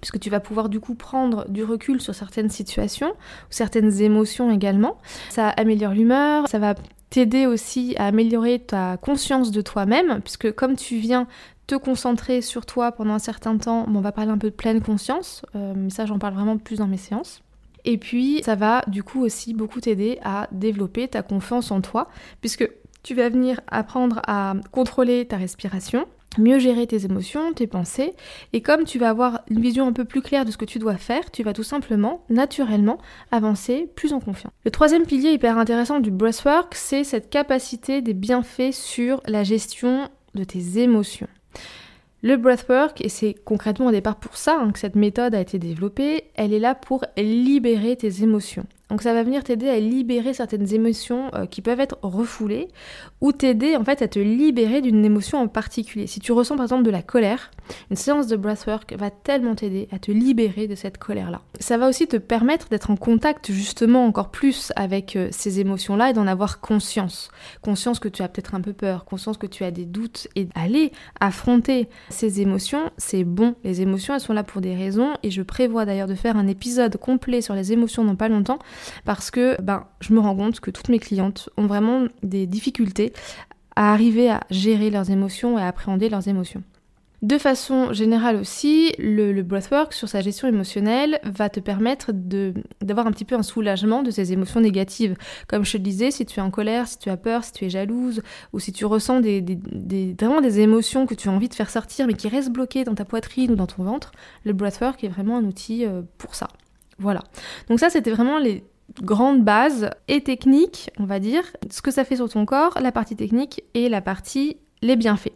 puisque 0.01 0.19
tu 0.19 0.29
vas 0.29 0.39
pouvoir 0.39 0.69
du 0.69 0.79
coup 0.79 0.95
prendre 0.95 1.47
du 1.49 1.63
recul 1.63 2.01
sur 2.01 2.13
certaines 2.13 2.49
situations 2.49 3.09
ou 3.09 3.51
certaines 3.51 4.01
émotions 4.01 4.51
également. 4.51 4.97
Ça 5.29 5.49
améliore 5.49 5.93
l'humeur, 5.93 6.47
ça 6.47 6.59
va 6.59 6.75
t'aider 7.09 7.45
aussi 7.45 7.95
à 7.97 8.07
améliorer 8.07 8.59
ta 8.59 8.97
conscience 8.97 9.51
de 9.51 9.61
toi-même, 9.61 10.21
puisque 10.21 10.51
comme 10.53 10.75
tu 10.75 10.97
viens 10.97 11.27
te 11.67 11.75
concentrer 11.75 12.41
sur 12.41 12.65
toi 12.65 12.91
pendant 12.91 13.13
un 13.13 13.19
certain 13.19 13.57
temps, 13.57 13.85
on 13.87 13.99
va 13.99 14.11
parler 14.11 14.31
un 14.31 14.37
peu 14.37 14.49
de 14.49 14.55
pleine 14.55 14.81
conscience, 14.81 15.45
euh, 15.55 15.73
mais 15.75 15.89
ça 15.89 16.05
j'en 16.05 16.19
parle 16.19 16.33
vraiment 16.33 16.57
plus 16.57 16.77
dans 16.77 16.87
mes 16.87 16.97
séances. 16.97 17.41
Et 17.85 17.97
puis 17.97 18.41
ça 18.43 18.55
va 18.55 18.83
du 18.87 19.03
coup 19.03 19.23
aussi 19.23 19.53
beaucoup 19.53 19.79
t'aider 19.79 20.19
à 20.23 20.47
développer 20.51 21.07
ta 21.07 21.21
confiance 21.21 21.71
en 21.71 21.81
toi, 21.81 22.09
puisque 22.41 22.69
tu 23.03 23.15
vas 23.15 23.29
venir 23.29 23.61
apprendre 23.67 24.21
à 24.27 24.55
contrôler 24.71 25.25
ta 25.25 25.37
respiration, 25.37 26.07
mieux 26.39 26.59
gérer 26.59 26.87
tes 26.87 27.05
émotions, 27.05 27.53
tes 27.53 27.67
pensées, 27.67 28.13
et 28.53 28.61
comme 28.61 28.83
tu 28.83 28.99
vas 28.99 29.09
avoir 29.09 29.41
une 29.49 29.61
vision 29.61 29.87
un 29.87 29.93
peu 29.93 30.05
plus 30.05 30.21
claire 30.21 30.45
de 30.45 30.51
ce 30.51 30.57
que 30.57 30.65
tu 30.65 30.79
dois 30.79 30.97
faire, 30.97 31.31
tu 31.31 31.43
vas 31.43 31.53
tout 31.53 31.63
simplement, 31.63 32.23
naturellement, 32.29 32.97
avancer 33.31 33.89
plus 33.95 34.13
en 34.13 34.19
confiance. 34.19 34.53
Le 34.65 34.71
troisième 34.71 35.05
pilier 35.05 35.31
hyper 35.31 35.57
intéressant 35.57 35.99
du 35.99 36.11
breathwork, 36.11 36.75
c'est 36.75 37.03
cette 37.03 37.29
capacité 37.29 38.01
des 38.01 38.13
bienfaits 38.13 38.71
sur 38.71 39.21
la 39.27 39.43
gestion 39.43 40.09
de 40.35 40.43
tes 40.43 40.79
émotions. 40.79 41.27
Le 42.23 42.35
breathwork, 42.35 43.01
et 43.01 43.09
c'est 43.09 43.35
concrètement 43.45 43.87
au 43.87 43.91
départ 43.91 44.15
pour 44.15 44.37
ça 44.37 44.59
hein, 44.59 44.71
que 44.71 44.79
cette 44.79 44.95
méthode 44.95 45.35
a 45.35 45.39
été 45.39 45.59
développée, 45.59 46.25
elle 46.35 46.53
est 46.53 46.59
là 46.59 46.73
pour 46.73 47.05
libérer 47.15 47.95
tes 47.95 48.23
émotions. 48.23 48.65
Donc 48.89 49.01
ça 49.01 49.13
va 49.13 49.23
venir 49.23 49.43
t'aider 49.43 49.69
à 49.69 49.79
libérer 49.79 50.33
certaines 50.33 50.73
émotions 50.73 51.29
euh, 51.35 51.45
qui 51.45 51.61
peuvent 51.61 51.79
être 51.79 51.97
refoulées 52.01 52.69
ou 53.19 53.31
t'aider 53.33 53.75
en 53.75 53.83
fait 53.83 54.01
à 54.01 54.07
te 54.07 54.19
libérer 54.19 54.81
d'une 54.81 55.03
émotion 55.03 55.39
en 55.39 55.47
particulier. 55.47 56.07
Si 56.07 56.19
tu 56.19 56.31
ressens 56.31 56.55
par 56.55 56.65
exemple 56.65 56.83
de 56.83 56.91
la 56.91 57.01
colère, 57.01 57.51
une 57.89 57.95
séance 57.95 58.27
de 58.27 58.35
breathwork 58.35 58.93
va 58.97 59.09
tellement 59.09 59.55
t'aider 59.55 59.87
à 59.91 59.99
te 59.99 60.11
libérer 60.11 60.67
de 60.67 60.75
cette 60.75 60.97
colère-là. 60.97 61.41
Ça 61.59 61.77
va 61.77 61.87
aussi 61.87 62.07
te 62.07 62.17
permettre 62.17 62.69
d'être 62.69 62.91
en 62.91 62.95
contact 62.95 63.51
justement 63.51 64.05
encore 64.05 64.31
plus 64.31 64.71
avec 64.75 65.15
euh, 65.15 65.29
ces 65.31 65.59
émotions-là 65.59 66.09
et 66.09 66.13
d'en 66.13 66.27
avoir 66.27 66.59
conscience. 66.59 67.29
Conscience 67.61 67.99
que 67.99 68.09
tu 68.09 68.21
as 68.21 68.27
peut-être 68.27 68.55
un 68.55 68.61
peu 68.61 68.73
peur, 68.73 69.05
conscience 69.05 69.37
que 69.37 69.47
tu 69.47 69.63
as 69.63 69.71
des 69.71 69.85
doutes 69.85 70.27
et 70.35 70.47
aller 70.55 70.91
affronter 71.19 71.89
ces 72.09 72.41
émotions, 72.41 72.91
c'est 72.97 73.23
bon. 73.23 73.55
Les 73.63 73.81
émotions, 73.81 74.13
elles 74.13 74.21
sont 74.21 74.33
là 74.33 74.43
pour 74.43 74.61
des 74.61 74.75
raisons 74.75 75.13
et 75.23 75.31
je 75.31 75.41
prévois 75.41 75.85
d'ailleurs 75.85 76.07
de 76.07 76.15
faire 76.15 76.37
un 76.37 76.47
épisode 76.47 76.97
complet 76.97 77.41
sur 77.41 77.53
les 77.53 77.73
émotions 77.73 78.03
dans 78.03 78.15
pas 78.15 78.29
longtemps 78.29 78.59
parce 79.05 79.31
que 79.31 79.59
ben, 79.61 79.85
je 79.99 80.13
me 80.13 80.19
rends 80.19 80.35
compte 80.35 80.59
que 80.59 80.71
toutes 80.71 80.89
mes 80.89 80.99
clientes 80.99 81.49
ont 81.57 81.67
vraiment 81.67 82.07
des 82.23 82.45
difficultés 82.45 83.13
à 83.75 83.93
arriver 83.93 84.29
à 84.29 84.41
gérer 84.49 84.89
leurs 84.89 85.11
émotions 85.11 85.57
et 85.57 85.61
à 85.61 85.67
appréhender 85.67 86.09
leurs 86.09 86.27
émotions. 86.27 86.63
De 87.23 87.39
façon 87.39 87.93
générale 87.93 88.35
aussi, 88.35 88.93
le, 88.99 89.41
breathwork 89.41 89.93
sur 89.93 90.07
sa 90.07 90.21
gestion 90.21 90.47
émotionnelle 90.47 91.19
va 91.23 91.49
te 91.49 91.59
permettre 91.59 92.11
d'avoir 92.13 93.07
un 93.07 93.11
petit 93.11 93.25
peu 93.25 93.33
un 93.33 93.41
soulagement 93.41 94.03
de 94.03 94.11
ces 94.11 94.33
émotions 94.33 94.59
négatives. 94.59 95.15
Comme 95.47 95.65
je 95.65 95.71
te 95.71 95.77
le 95.77 95.83
disais, 95.83 96.11
si 96.11 96.27
tu 96.27 96.39
es 96.39 96.43
en 96.43 96.51
colère, 96.51 96.87
si 96.87 96.99
tu 96.99 97.09
as 97.09 97.17
peur, 97.17 97.43
si 97.43 97.53
tu 97.53 97.65
es 97.65 97.69
jalouse, 97.71 98.21
ou 98.53 98.59
si 98.59 98.71
tu 98.71 98.85
ressens 98.85 99.21
des, 99.21 99.43
vraiment 100.19 100.41
des 100.41 100.59
émotions 100.59 101.07
que 101.07 101.15
tu 101.15 101.27
as 101.27 101.31
envie 101.31 101.49
de 101.49 101.55
faire 101.55 101.71
sortir 101.71 102.05
mais 102.05 102.13
qui 102.13 102.27
restent 102.27 102.51
bloquées 102.51 102.83
dans 102.83 102.93
ta 102.93 103.05
poitrine 103.05 103.51
ou 103.51 103.55
dans 103.55 103.67
ton 103.67 103.83
ventre, 103.83 104.11
le 104.43 104.53
breathwork 104.53 105.03
est 105.03 105.09
vraiment 105.09 105.37
un 105.37 105.45
outil 105.45 105.85
euh, 105.85 106.03
pour 106.19 106.35
ça. 106.35 106.49
Voilà. 106.99 107.23
Donc 107.67 107.79
ça, 107.79 107.89
c'était 107.89 108.11
vraiment 108.11 108.37
les 108.37 108.63
grandes 109.01 109.43
bases 109.43 109.89
et 110.07 110.21
techniques, 110.21 110.91
on 110.99 111.05
va 111.05 111.19
dire, 111.19 111.43
ce 111.71 111.81
que 111.81 111.89
ça 111.89 112.03
fait 112.03 112.17
sur 112.17 112.29
ton 112.29 112.45
corps, 112.45 112.77
la 112.79 112.91
partie 112.91 113.15
technique 113.15 113.63
et 113.73 113.89
la 113.89 114.01
partie 114.01 114.57
les 114.81 114.95
bienfaits. 114.95 115.33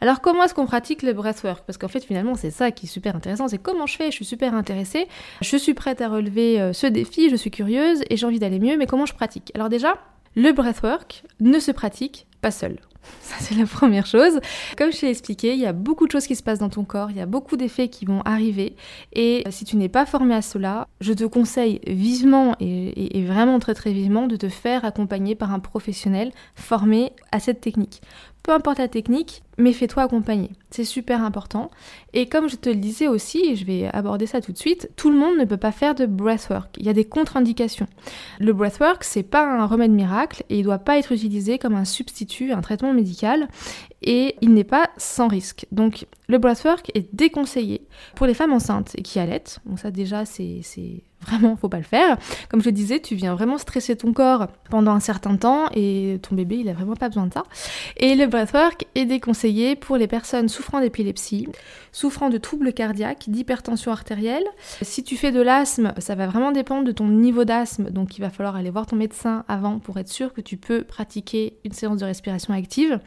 Alors 0.00 0.20
comment 0.20 0.44
est-ce 0.44 0.54
qu'on 0.54 0.66
pratique 0.66 1.02
le 1.02 1.12
breathwork? 1.12 1.64
Parce 1.66 1.78
qu'en 1.78 1.88
fait 1.88 2.04
finalement 2.04 2.34
c'est 2.34 2.50
ça 2.50 2.70
qui 2.70 2.86
est 2.86 2.88
super 2.88 3.16
intéressant, 3.16 3.48
c'est 3.48 3.58
comment 3.58 3.86
je 3.86 3.96
fais, 3.96 4.10
je 4.10 4.16
suis 4.16 4.24
super 4.24 4.54
intéressée, 4.54 5.08
je 5.40 5.56
suis 5.56 5.74
prête 5.74 6.00
à 6.00 6.08
relever 6.08 6.60
euh, 6.60 6.72
ce 6.72 6.86
défi, 6.86 7.30
je 7.30 7.36
suis 7.36 7.50
curieuse 7.50 8.02
et 8.10 8.16
j'ai 8.16 8.26
envie 8.26 8.38
d'aller 8.38 8.58
mieux, 8.58 8.76
mais 8.76 8.86
comment 8.86 9.06
je 9.06 9.14
pratique? 9.14 9.50
Alors 9.54 9.68
déjà, 9.68 9.98
le 10.34 10.52
breathwork 10.52 11.24
ne 11.40 11.58
se 11.58 11.72
pratique 11.72 12.26
pas 12.40 12.50
seul. 12.50 12.78
Ça, 13.20 13.36
c'est 13.40 13.54
la 13.54 13.66
première 13.66 14.06
chose. 14.06 14.40
Comme 14.76 14.92
je 14.92 14.98
t'ai 14.98 15.10
expliqué, 15.10 15.52
il 15.54 15.60
y 15.60 15.66
a 15.66 15.72
beaucoup 15.72 16.06
de 16.06 16.12
choses 16.12 16.26
qui 16.26 16.36
se 16.36 16.42
passent 16.42 16.58
dans 16.58 16.68
ton 16.68 16.84
corps, 16.84 17.10
il 17.10 17.16
y 17.16 17.20
a 17.20 17.26
beaucoup 17.26 17.56
d'effets 17.56 17.88
qui 17.88 18.04
vont 18.04 18.22
arriver. 18.22 18.76
Et 19.12 19.44
si 19.50 19.64
tu 19.64 19.76
n'es 19.76 19.88
pas 19.88 20.06
formé 20.06 20.34
à 20.34 20.42
cela, 20.42 20.88
je 21.00 21.12
te 21.12 21.24
conseille 21.24 21.80
vivement 21.86 22.54
et, 22.60 23.24
vraiment 23.26 23.58
très 23.58 23.74
très 23.74 23.92
vivement 23.92 24.26
de 24.26 24.36
te 24.36 24.48
faire 24.48 24.84
accompagner 24.84 25.34
par 25.34 25.52
un 25.52 25.58
professionnel 25.58 26.32
formé 26.54 27.12
à 27.32 27.40
cette 27.40 27.60
technique. 27.60 28.00
Peu 28.48 28.54
importe 28.54 28.78
la 28.78 28.88
technique, 28.88 29.42
mais 29.58 29.74
fais-toi 29.74 30.04
accompagner. 30.04 30.48
C'est 30.70 30.84
super 30.84 31.22
important. 31.22 31.70
Et 32.14 32.30
comme 32.30 32.48
je 32.48 32.56
te 32.56 32.70
le 32.70 32.76
disais 32.76 33.06
aussi, 33.06 33.44
et 33.44 33.56
je 33.56 33.66
vais 33.66 33.88
aborder 33.92 34.24
ça 34.24 34.40
tout 34.40 34.52
de 34.52 34.56
suite, 34.56 34.90
tout 34.96 35.10
le 35.10 35.18
monde 35.18 35.36
ne 35.36 35.44
peut 35.44 35.58
pas 35.58 35.70
faire 35.70 35.94
de 35.94 36.06
breathwork. 36.06 36.74
Il 36.78 36.86
y 36.86 36.88
a 36.88 36.94
des 36.94 37.04
contre-indications. 37.04 37.86
Le 38.40 38.54
breathwork, 38.54 39.04
c'est 39.04 39.22
pas 39.22 39.44
un 39.44 39.66
remède 39.66 39.90
miracle 39.90 40.44
et 40.48 40.60
il 40.60 40.64
doit 40.64 40.78
pas 40.78 40.96
être 40.96 41.12
utilisé 41.12 41.58
comme 41.58 41.74
un 41.74 41.84
substitut, 41.84 42.52
un 42.52 42.62
traitement 42.62 42.94
médical 42.94 43.48
et 44.00 44.36
il 44.40 44.54
n'est 44.54 44.64
pas 44.64 44.88
sans 44.96 45.28
risque. 45.28 45.66
Donc 45.70 46.06
le 46.26 46.38
breathwork 46.38 46.90
est 46.94 47.14
déconseillé 47.14 47.86
pour 48.14 48.24
les 48.24 48.32
femmes 48.32 48.54
enceintes 48.54 48.92
et 48.96 49.02
qui 49.02 49.18
allaitent. 49.18 49.58
Donc 49.66 49.78
ça 49.78 49.90
déjà 49.90 50.24
c'est 50.24 50.62
Vraiment, 51.22 51.56
faut 51.56 51.68
pas 51.68 51.78
le 51.78 51.82
faire. 51.82 52.16
Comme 52.48 52.62
je 52.62 52.70
disais, 52.70 53.00
tu 53.00 53.14
viens 53.14 53.34
vraiment 53.34 53.58
stresser 53.58 53.96
ton 53.96 54.12
corps 54.12 54.46
pendant 54.70 54.92
un 54.92 55.00
certain 55.00 55.36
temps 55.36 55.66
et 55.74 56.18
ton 56.22 56.36
bébé, 56.36 56.56
il 56.56 56.68
a 56.68 56.72
vraiment 56.72 56.94
pas 56.94 57.08
besoin 57.08 57.26
de 57.26 57.34
ça. 57.34 57.42
Et 57.96 58.14
le 58.14 58.26
breathwork 58.26 58.86
est 58.94 59.04
déconseillé 59.04 59.74
pour 59.74 59.96
les 59.96 60.06
personnes 60.06 60.48
souffrant 60.48 60.80
d'épilepsie, 60.80 61.48
souffrant 61.92 62.30
de 62.30 62.38
troubles 62.38 62.72
cardiaques, 62.72 63.24
d'hypertension 63.28 63.90
artérielle. 63.90 64.44
Si 64.82 65.02
tu 65.02 65.16
fais 65.16 65.32
de 65.32 65.40
l'asthme, 65.40 65.92
ça 65.98 66.14
va 66.14 66.26
vraiment 66.26 66.52
dépendre 66.52 66.84
de 66.84 66.92
ton 66.92 67.08
niveau 67.08 67.44
d'asthme, 67.44 67.90
donc 67.90 68.16
il 68.16 68.20
va 68.20 68.30
falloir 68.30 68.56
aller 68.56 68.70
voir 68.70 68.86
ton 68.86 68.96
médecin 68.96 69.44
avant 69.48 69.80
pour 69.80 69.98
être 69.98 70.08
sûr 70.08 70.32
que 70.32 70.40
tu 70.40 70.56
peux 70.56 70.84
pratiquer 70.84 71.58
une 71.64 71.72
séance 71.72 71.98
de 71.98 72.04
respiration 72.04 72.54
active. 72.54 73.00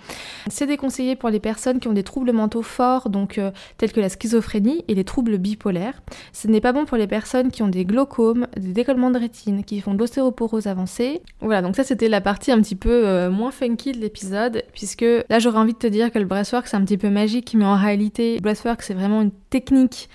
C'est 0.50 0.67
déconseillé 0.67 1.15
pour 1.15 1.30
les 1.30 1.39
personnes 1.39 1.80
qui 1.80 1.88
ont 1.88 1.93
des 1.93 2.04
troubles 2.04 2.34
mentaux 2.34 2.62
forts, 2.62 3.10
donc 3.10 3.38
euh, 3.38 3.52
tels 3.78 3.91
que 3.93 4.02
la 4.02 4.10
schizophrénie 4.10 4.84
et 4.88 4.95
les 4.95 5.06
troubles 5.06 5.38
bipolaires. 5.38 6.02
Ce 6.34 6.47
n'est 6.47 6.62
pas 6.62 6.74
bon 6.74 6.86
pour 6.86 6.97
les 6.97 7.08
personnes 7.08 7.52
qui 7.52 7.63
ont 7.63 7.67
des 7.67 7.86
des 8.06 8.74
décollements 8.74 9.12
de 9.12 9.20
rétine, 9.20 9.64
qui 9.64 9.82
font 9.82 9.94
de 9.94 10.00
l'ostéoporose 10.00 10.68
avancée. 10.68 11.22
Voilà, 11.42 11.62
donc 11.62 11.76
ça 11.76 11.84
c'était 11.84 12.10
la 12.10 12.22
partie 12.22 12.52
un 12.52 12.62
petit 12.62 12.76
peu 12.76 13.08
euh, 13.08 13.30
moins 13.30 13.52
funky 13.52 13.92
de 13.92 14.00
l'épisode, 14.00 14.64
puisque 14.74 15.06
là 15.30 15.40
j'aurais 15.40 15.60
envie 15.60 15.74
de 15.74 15.78
te 15.80 15.88
dire 15.88 16.12
que 16.12 16.20
le 16.20 16.26
breathwork 16.26 16.68
c'est 16.68 16.78
un 16.78 16.84
petit 16.84 16.98
peu 16.98 17.10
magique, 17.10 17.54
mais 17.54 17.66
en 17.66 17.76
réalité, 17.76 18.36
le 18.36 18.42
breathwork 18.42 18.82
c'est 18.82 18.94
vraiment 18.94 19.22
une 19.22 19.32
technique 19.50 20.10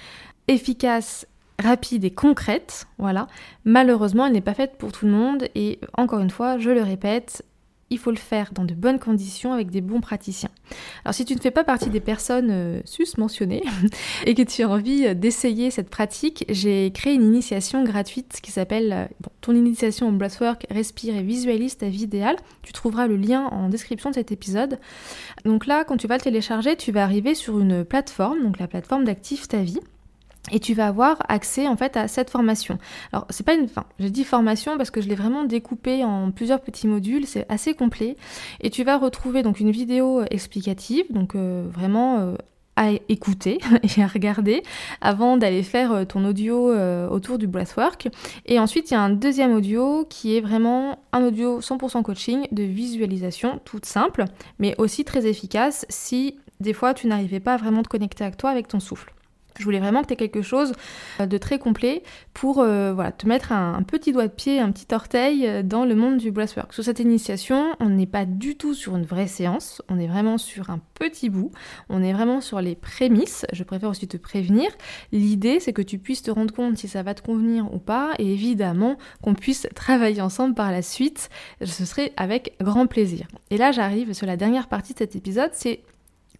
efficace 0.48 1.26
rapide 1.58 2.04
et 2.04 2.10
concrète, 2.10 2.86
voilà. 2.98 3.28
Malheureusement, 3.64 4.26
elle 4.26 4.32
n'est 4.32 4.40
pas 4.40 4.54
faite 4.54 4.76
pour 4.78 4.92
tout 4.92 5.06
le 5.06 5.12
monde 5.12 5.48
et 5.54 5.80
encore 5.96 6.20
une 6.20 6.30
fois, 6.30 6.58
je 6.58 6.70
le 6.70 6.82
répète, 6.82 7.44
il 7.90 7.98
faut 7.98 8.10
le 8.10 8.16
faire 8.16 8.52
dans 8.52 8.64
de 8.64 8.74
bonnes 8.74 8.98
conditions 8.98 9.52
avec 9.52 9.70
des 9.70 9.80
bons 9.80 10.00
praticiens. 10.00 10.50
Alors 11.04 11.14
si 11.14 11.24
tu 11.24 11.34
ne 11.34 11.40
fais 11.40 11.52
pas 11.52 11.62
partie 11.62 11.88
des 11.88 12.00
personnes 12.00 12.50
euh, 12.50 12.80
sus-mentionnées 12.84 13.62
et 14.26 14.34
que 14.34 14.42
tu 14.42 14.62
as 14.62 14.68
envie 14.68 15.06
euh, 15.06 15.14
d'essayer 15.14 15.70
cette 15.70 15.88
pratique, 15.88 16.44
j'ai 16.48 16.90
créé 16.92 17.14
une 17.14 17.22
initiation 17.22 17.84
gratuite 17.84 18.40
qui 18.42 18.50
s'appelle 18.50 18.92
euh, 18.92 19.28
Ton 19.40 19.54
initiation 19.54 20.08
au 20.08 20.12
breathwork, 20.12 20.66
respire 20.70 21.14
et 21.14 21.22
visualise 21.22 21.76
ta 21.76 21.88
vie 21.88 22.02
idéale. 22.02 22.36
Tu 22.62 22.72
trouveras 22.72 23.06
le 23.06 23.16
lien 23.16 23.44
en 23.44 23.68
description 23.68 24.10
de 24.10 24.16
cet 24.16 24.32
épisode. 24.32 24.78
Donc 25.44 25.66
là, 25.66 25.84
quand 25.84 25.96
tu 25.96 26.08
vas 26.08 26.16
le 26.16 26.22
télécharger, 26.22 26.74
tu 26.74 26.90
vas 26.90 27.04
arriver 27.04 27.34
sur 27.34 27.60
une 27.60 27.84
plateforme, 27.84 28.42
donc 28.42 28.58
la 28.58 28.66
plateforme 28.66 29.04
d'Active 29.04 29.46
ta 29.46 29.62
vie 29.62 29.80
et 30.52 30.60
tu 30.60 30.74
vas 30.74 30.86
avoir 30.86 31.18
accès 31.28 31.66
en 31.66 31.76
fait 31.76 31.96
à 31.96 32.08
cette 32.08 32.30
formation. 32.30 32.78
Alors 33.12 33.26
c'est 33.30 33.44
pas 33.44 33.54
une, 33.54 33.64
enfin, 33.64 33.84
je 33.98 34.08
dis 34.08 34.24
formation 34.24 34.76
parce 34.76 34.90
que 34.90 35.00
je 35.00 35.08
l'ai 35.08 35.14
vraiment 35.14 35.44
découpé 35.44 36.04
en 36.04 36.30
plusieurs 36.30 36.60
petits 36.60 36.86
modules, 36.86 37.26
c'est 37.26 37.46
assez 37.50 37.74
complet. 37.74 38.16
Et 38.60 38.70
tu 38.70 38.84
vas 38.84 38.96
retrouver 38.98 39.42
donc 39.42 39.60
une 39.60 39.70
vidéo 39.70 40.22
explicative, 40.30 41.06
donc 41.10 41.34
euh, 41.34 41.66
vraiment 41.70 42.18
euh, 42.18 42.34
à 42.76 42.90
écouter 43.08 43.58
et 43.96 44.02
à 44.02 44.06
regarder 44.06 44.62
avant 45.00 45.36
d'aller 45.36 45.62
faire 45.62 45.92
euh, 45.92 46.04
ton 46.04 46.24
audio 46.24 46.72
autour 47.10 47.38
du 47.38 47.46
breathwork. 47.46 48.08
Et 48.46 48.58
ensuite 48.58 48.90
il 48.90 48.94
y 48.94 48.96
a 48.96 49.00
un 49.00 49.10
deuxième 49.10 49.54
audio 49.54 50.06
qui 50.08 50.36
est 50.36 50.40
vraiment 50.40 50.98
un 51.12 51.24
audio 51.24 51.60
100% 51.60 52.02
coaching 52.02 52.46
de 52.52 52.62
visualisation 52.62 53.60
toute 53.64 53.86
simple, 53.86 54.24
mais 54.58 54.74
aussi 54.78 55.04
très 55.04 55.26
efficace 55.26 55.86
si 55.88 56.36
des 56.60 56.72
fois 56.72 56.94
tu 56.94 57.06
n'arrivais 57.06 57.40
pas 57.40 57.54
à 57.54 57.56
vraiment 57.56 57.82
te 57.82 57.88
connecter 57.88 58.24
avec 58.24 58.36
toi 58.36 58.50
avec 58.50 58.68
ton 58.68 58.80
souffle. 58.80 59.15
Je 59.58 59.64
voulais 59.64 59.80
vraiment 59.80 60.02
que 60.02 60.08
tu 60.08 60.12
aies 60.12 60.16
quelque 60.16 60.42
chose 60.42 60.72
euh, 61.20 61.26
de 61.26 61.38
très 61.38 61.58
complet 61.58 62.02
pour 62.34 62.60
euh, 62.60 62.94
te 63.16 63.26
mettre 63.26 63.52
un, 63.52 63.82
petit 63.82 64.12
doigt 64.12 64.26
de 64.26 64.32
pied, 64.32 64.60
un 64.60 64.70
petit 64.70 64.92
orteil 64.94 65.46
euh, 65.46 65.62
dans 65.62 65.84
le 65.84 65.94
monde 65.94 66.18
du 66.18 66.30
breathwork. 66.30 66.72
Sur 66.72 66.84
cette 66.84 67.00
initiation, 67.00 67.74
on 67.80 67.88
n'est 67.88 68.06
pas 68.06 68.24
du 68.24 68.56
tout 68.56 68.74
sur 68.74 68.96
une 68.96 69.04
vraie 69.04 69.26
séance, 69.26 69.82
on 69.88 69.98
est 69.98 70.06
vraiment 70.06 70.38
sur 70.38 70.70
un 70.70 70.80
petit 70.94 71.30
bout, 71.30 71.50
on 71.88 72.02
est 72.02 72.12
vraiment 72.12 72.40
sur 72.40 72.60
les 72.60 72.74
prémices. 72.74 73.46
Je 73.52 73.62
préfère 73.64 73.90
aussi 73.90 74.08
te 74.08 74.16
prévenir. 74.16 74.70
L'idée, 75.12 75.60
c'est 75.60 75.72
que 75.72 75.82
tu 75.82 75.98
puisses 75.98 76.22
te 76.22 76.30
rendre 76.30 76.52
compte 76.52 76.76
si 76.76 76.88
ça 76.88 77.02
va 77.02 77.14
te 77.14 77.22
convenir 77.22 77.72
ou 77.72 77.78
pas, 77.78 78.12
et 78.18 78.32
évidemment 78.32 78.96
qu'on 79.22 79.34
puisse 79.34 79.66
travailler 79.74 80.20
ensemble 80.20 80.54
par 80.54 80.70
la 80.70 80.82
suite. 80.82 81.30
Ce 81.64 81.84
serait 81.84 82.12
avec 82.16 82.54
grand 82.60 82.86
plaisir. 82.86 83.26
Et 83.50 83.56
là, 83.56 83.72
j'arrive 83.72 84.12
sur 84.12 84.26
la 84.26 84.36
dernière 84.36 84.68
partie 84.68 84.92
de 84.92 84.98
cet 84.98 85.16
épisode, 85.16 85.50
c'est 85.52 85.80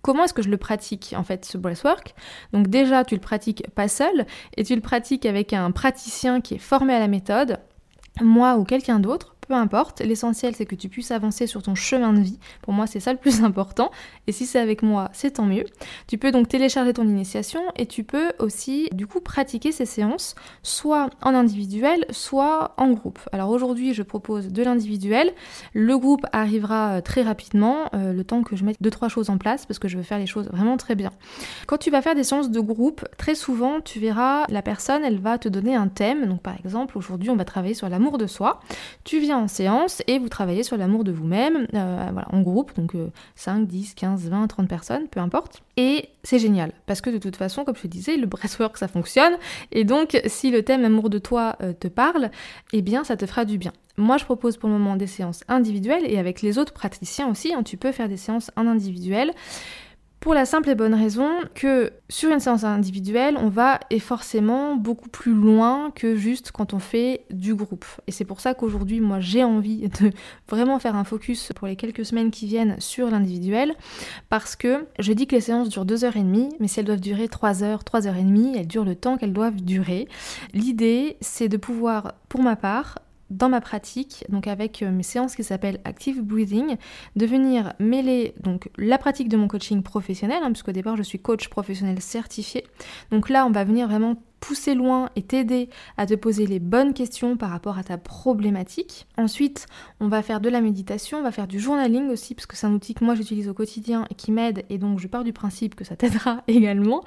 comment 0.07 0.23
est-ce 0.23 0.35
que 0.35 0.43
je 0.43 0.49
le 0.49 0.57
pratique 0.57 1.15
en 1.19 1.25
fait 1.25 1.45
ce 1.45 1.59
breathwork? 1.59 2.15
Donc 2.53 2.69
déjà 2.69 3.05
tu 3.05 3.17
le 3.17 3.21
pratiques 3.21 3.69
pas 3.75 3.89
seul 3.89 4.25
et 4.57 4.63
tu 4.63 4.77
le 4.77 4.81
pratiques 4.81 5.27
avec 5.27 5.53
un 5.53 5.73
praticien 5.73 6.41
qui 6.41 6.55
est 6.55 6.59
formé 6.59 6.95
à 6.95 7.01
la 7.01 7.09
méthode, 7.09 7.59
moi 8.21 8.57
ou 8.57 8.63
quelqu'un 8.63 9.01
d'autre 9.01 9.36
peu 9.47 9.55
importe. 9.55 10.01
L'essentiel, 10.01 10.55
c'est 10.55 10.67
que 10.67 10.75
tu 10.75 10.89
puisses 10.89 11.11
avancer 11.11 11.47
sur 11.47 11.63
ton 11.63 11.75
chemin 11.75 12.13
de 12.13 12.21
vie. 12.21 12.39
Pour 12.63 12.73
moi, 12.73 12.87
c'est 12.87 13.01
ça 13.01 13.13
le 13.13 13.19
plus 13.19 13.43
important. 13.45 13.91
Et 14.27 14.33
si 14.33 14.47
c'est 14.47 14.59
avec 14.59 14.83
moi, 14.83 15.11
c'est 15.13 15.33
tant 15.33 15.47
mieux. 15.47 15.65
Tu 16.07 16.19
peux 16.19 16.33
donc 16.33 16.49
télécharger 16.49 16.93
ton 16.93 17.05
initiation 17.05 17.61
et 17.77 17.87
tu 17.87 18.05
peux 18.05 18.33
aussi, 18.39 18.89
du 18.93 19.07
coup, 19.07 19.21
pratiquer 19.21 19.73
ces 19.73 19.87
séances, 19.87 20.35
soit 20.63 21.11
en 21.23 21.35
individuel, 21.35 22.05
soit 22.11 22.75
en 22.77 22.91
groupe. 22.91 23.19
Alors 23.33 23.51
aujourd'hui, 23.51 23.95
je 23.95 24.03
propose 24.03 24.49
de 24.49 24.63
l'individuel. 24.63 25.33
Le 25.73 25.99
groupe 25.99 26.27
arrivera 26.33 26.97
euh, 26.97 27.01
très 27.01 27.23
rapidement, 27.23 27.89
euh, 27.95 28.13
le 28.13 28.25
temps 28.25 28.43
que 28.43 28.57
je 28.57 28.65
mette 28.65 28.77
deux, 28.81 28.91
trois 28.91 29.09
choses 29.09 29.31
en 29.31 29.39
place, 29.39 29.67
parce 29.67 29.79
que 29.79 29.89
je 29.89 29.97
veux 29.97 30.03
faire 30.03 30.19
les 30.19 30.27
choses 30.27 30.49
vraiment 30.49 30.77
très 30.77 30.95
bien. 30.95 31.13
Quand 31.67 31.79
tu 31.79 31.91
vas 31.91 32.03
faire 32.03 32.15
des 32.15 32.25
séances 32.25 32.51
de 32.51 32.61
groupe, 32.61 33.07
très 33.17 33.35
souvent, 33.35 33.81
tu 33.81 34.01
verras, 34.01 34.45
la 34.49 34.63
personne, 34.63 35.05
elle 35.05 35.19
va 35.19 35.39
te 35.39 35.49
donner 35.49 35.75
un 35.75 35.89
thème. 35.89 36.27
Donc 36.27 36.43
par 36.43 36.57
exemple, 36.57 36.99
aujourd'hui, 36.99 37.31
on 37.31 37.37
va 37.37 37.45
travailler 37.45 37.75
sur 37.75 37.89
l'amour 37.89 38.19
de 38.19 38.27
soi. 38.27 38.61
Tu 39.05 39.19
viens 39.19 39.36
en 39.37 39.49
séance 39.49 40.03
et 40.07 40.19
vous 40.19 40.29
travaillez 40.29 40.63
sur 40.63 40.77
l'amour 40.77 41.05
de 41.05 41.13
vous-même, 41.13 41.67
euh, 41.75 42.09
voilà, 42.13 42.29
en 42.33 42.41
groupe, 42.43 42.75
donc 42.77 42.93
5, 43.35 43.67
10, 43.67 43.95
15, 43.95 44.29
20, 44.29 44.47
30 44.47 44.69
personnes, 44.69 45.09
peu 45.09 45.21
importe. 45.21 45.63
Et 45.77 46.09
c'est 46.23 46.39
génial, 46.39 46.73
parce 46.87 47.01
que 47.01 47.11
de 47.11 47.19
toute 47.19 47.37
façon, 47.37 47.65
comme 47.65 47.77
je 47.77 47.83
te 47.83 47.87
disais, 47.87 48.17
le 48.17 48.27
breathwork, 48.27 48.77
ça 48.79 48.89
fonctionne, 48.89 49.35
et 49.73 49.85
donc 49.85 50.21
si 50.27 50.51
le 50.51 50.63
thème 50.63 50.85
amour 50.85 51.11
de 51.11 51.19
toi 51.19 51.57
euh, 51.63 51.73
te 51.73 51.89
parle, 51.89 52.31
eh 52.73 52.83
bien 52.83 53.05
ça 53.05 53.17
te 53.17 53.27
fera 53.27 53.45
du 53.45 53.59
bien. 53.59 53.73
Moi, 53.99 54.19
je 54.19 54.25
propose 54.25 54.59
pour 54.59 54.69
le 54.69 54.75
moment 54.75 54.97
des 54.97 55.07
séances 55.07 55.43
individuelles, 55.49 56.05
et 56.07 56.19
avec 56.19 56.43
les 56.43 56.59
autres 56.59 56.73
praticiens 56.73 57.29
aussi, 57.31 57.55
hein, 57.55 57.63
tu 57.63 57.77
peux 57.77 57.93
faire 57.93 58.09
des 58.09 58.19
séances 58.19 58.51
en 58.57 58.67
individuel. 58.67 59.33
Pour 60.27 60.35
la 60.35 60.45
simple 60.45 60.71
et 60.71 60.75
bonne 60.75 60.93
raison 60.93 61.31
que 61.55 61.93
sur 62.09 62.33
une 62.33 62.41
séance 62.41 62.65
individuelle, 62.65 63.37
on 63.41 63.49
va 63.49 63.79
et 63.91 64.01
forcément 64.01 64.75
beaucoup 64.75 65.09
plus 65.09 65.33
loin 65.33 65.93
que 65.95 66.17
juste 66.17 66.51
quand 66.51 66.75
on 66.75 66.81
fait 66.81 67.25
du 67.31 67.55
groupe. 67.55 67.85
Et 68.09 68.11
c'est 68.11 68.25
pour 68.25 68.41
ça 68.41 68.53
qu'aujourd'hui, 68.53 68.99
moi, 68.99 69.21
j'ai 69.21 69.45
envie 69.45 69.89
de 69.89 70.11
vraiment 70.49 70.81
faire 70.81 70.97
un 70.97 71.05
focus 71.05 71.53
pour 71.55 71.69
les 71.69 71.77
quelques 71.77 72.05
semaines 72.05 72.33
qui 72.33 72.47
viennent 72.47 72.75
sur 72.81 73.09
l'individuel, 73.09 73.73
parce 74.29 74.57
que 74.57 74.89
je 74.99 75.13
dis 75.13 75.29
que 75.29 75.37
les 75.37 75.41
séances 75.41 75.69
durent 75.69 75.87
2h30, 75.87 76.57
mais 76.59 76.67
si 76.67 76.81
elles 76.81 76.87
doivent 76.87 76.99
durer 76.99 77.29
3 77.29 77.63
heures, 77.63 77.85
3 77.85 78.09
heures 78.09 78.17
et 78.17 78.25
demie, 78.25 78.53
elles 78.57 78.67
durent 78.67 78.85
le 78.85 78.97
temps 78.97 79.19
qu'elles 79.19 79.33
doivent 79.33 79.63
durer. 79.63 80.09
L'idée, 80.55 81.19
c'est 81.21 81.49
de 81.49 81.57
pouvoir, 81.57 82.15
pour 82.29 82.43
ma 82.43 82.57
part, 82.57 82.97
dans 83.31 83.49
ma 83.49 83.61
pratique, 83.61 84.25
donc 84.29 84.47
avec 84.47 84.83
euh, 84.83 84.91
mes 84.91 85.03
séances 85.03 85.35
qui 85.35 85.45
s'appellent 85.45 85.81
Active 85.85 86.23
Breathing, 86.23 86.77
de 87.17 87.27
venir 87.27 87.73
mêler 87.79 88.35
donc 88.41 88.69
la 88.77 88.99
pratique 88.99 89.29
de 89.29 89.37
mon 89.37 89.49
coaching 89.49 89.83
professionnel, 89.83 90.39
hein, 90.43 90.51
puisqu'au 90.53 90.73
départ 90.73 90.97
je 90.97 91.03
suis 91.03 91.19
coach 91.19 91.49
professionnel 91.49 92.01
certifié. 92.01 92.65
Donc 93.11 93.29
là, 93.29 93.47
on 93.47 93.51
va 93.51 93.65
venir 93.65 93.89
vraiment 93.89 94.17
pousser 94.41 94.75
loin 94.75 95.11
et 95.17 95.23
t'aider 95.23 95.69
à 95.97 96.07
te 96.07 96.15
poser 96.15 96.47
les 96.47 96.59
bonnes 96.59 96.95
questions 96.95 97.37
par 97.37 97.51
rapport 97.51 97.79
à 97.79 97.85
ta 97.85 97.99
problématique. 97.99 99.07
Ensuite, 99.17 99.67
on 100.01 100.09
va 100.09 100.23
faire 100.23 100.41
de 100.41 100.49
la 100.49 100.61
méditation, 100.61 101.19
on 101.19 101.23
va 101.23 101.33
faire 101.33 101.47
du 101.47 101.59
journaling 101.59 102.09
aussi, 102.11 102.35
parce 102.35 102.47
que 102.47 102.57
c'est 102.57 102.67
un 102.67 102.73
outil 102.73 102.95
que 102.95 103.05
moi 103.05 103.15
j'utilise 103.15 103.49
au 103.49 103.55
quotidien 103.55 104.07
et 104.11 104.15
qui 104.15 104.33
m'aide, 104.33 104.65
et 104.71 104.79
donc 104.79 104.99
je 105.01 105.09
pars 105.09 105.25
du 105.25 105.33
principe 105.33 105.75
que 105.75 105.85
ça 105.85 105.97
t'aidera 105.97 106.43
également. 106.49 107.03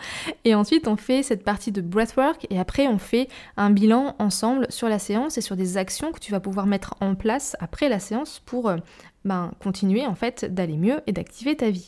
Et 0.45 0.55
ensuite, 0.55 0.87
on 0.87 0.95
fait 0.95 1.23
cette 1.23 1.43
partie 1.43 1.71
de 1.71 1.81
breathwork, 1.81 2.47
et 2.49 2.59
après, 2.59 2.87
on 2.87 2.97
fait 2.97 3.27
un 3.57 3.69
bilan 3.69 4.15
ensemble 4.19 4.67
sur 4.69 4.89
la 4.89 4.99
séance 4.99 5.37
et 5.37 5.41
sur 5.41 5.55
des 5.55 5.77
actions 5.77 6.11
que 6.11 6.19
tu 6.19 6.31
vas 6.31 6.39
pouvoir 6.39 6.65
mettre 6.65 6.95
en 6.99 7.15
place 7.15 7.55
après 7.59 7.89
la 7.89 7.99
séance 7.99 8.41
pour 8.45 8.69
euh, 8.69 8.77
ben, 9.25 9.51
continuer 9.61 10.05
en 10.05 10.15
fait 10.15 10.45
d'aller 10.45 10.77
mieux 10.77 11.01
et 11.07 11.11
d'activer 11.11 11.55
ta 11.55 11.69
vie. 11.69 11.87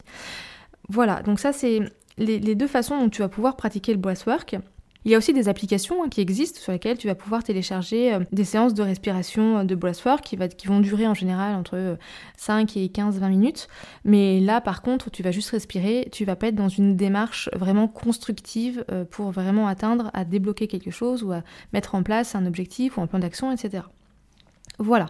Voilà, 0.90 1.22
donc 1.24 1.40
ça 1.40 1.54
c'est 1.54 1.80
les, 2.18 2.40
les, 2.40 2.56
deux 2.56 2.68
façons 2.68 2.98
dont 2.98 3.10
tu 3.10 3.22
vas 3.22 3.30
pouvoir 3.30 3.56
pratiquer 3.56 3.94
le 3.94 4.00
breathwork. 4.00 4.58
Il 5.04 5.10
y 5.10 5.16
a 5.16 5.18
aussi 5.18 5.34
des 5.34 5.50
applications 5.50 6.04
hein, 6.04 6.10
qui 6.10 6.22
existent 6.22 6.60
sur 6.60 6.72
lesquelles 6.72 6.98
tu 6.98 7.08
vas 7.08 7.16
pouvoir 7.16 7.44
télécharger 7.44 8.14
euh, 8.14 8.20
des 8.32 8.44
séances 8.44 8.76
de 8.76 8.84
respiration 8.84 9.60
euh, 9.60 9.64
de 9.64 9.74
breathwork 9.74 10.22
qui, 10.22 10.38
qui 10.38 10.68
vont 10.68 10.80
durer 10.80 11.08
en 11.08 11.16
général 11.16 11.56
entre 11.56 11.98
5 12.38 12.78
euh, 12.78 12.80
et 12.82 12.88
15-20 12.88 13.30
minutes. 13.30 13.68
Mais 14.06 14.40
là, 14.40 14.62
par 14.62 14.84
contre, 14.84 15.10
tu 15.10 15.24
vas 15.24 15.32
juste 15.32 15.50
respirer, 15.50 16.08
tu 16.12 16.24
vas 16.24 16.36
pas 16.36 16.48
être 16.48 16.56
dans 16.56 16.70
une 16.70 16.96
démarche 16.96 17.50
vraiment 17.54 17.88
constructive 17.88 18.86
pour 19.10 19.32
vraiment 19.32 19.68
atteindre, 19.68 20.12
à 20.14 20.24
débloquer 20.26 20.68
quelque 20.68 20.92
chose 20.92 21.24
ou 21.24 21.32
à 21.32 21.42
mettre 21.74 21.96
en 21.96 22.04
place 22.04 22.36
un 22.36 22.46
objectif 22.46 22.98
ou 22.98 23.02
un 23.02 23.08
plan 23.08 23.20
d'action, 23.20 23.52
etc. 23.52 23.84
Voilà. 24.82 25.08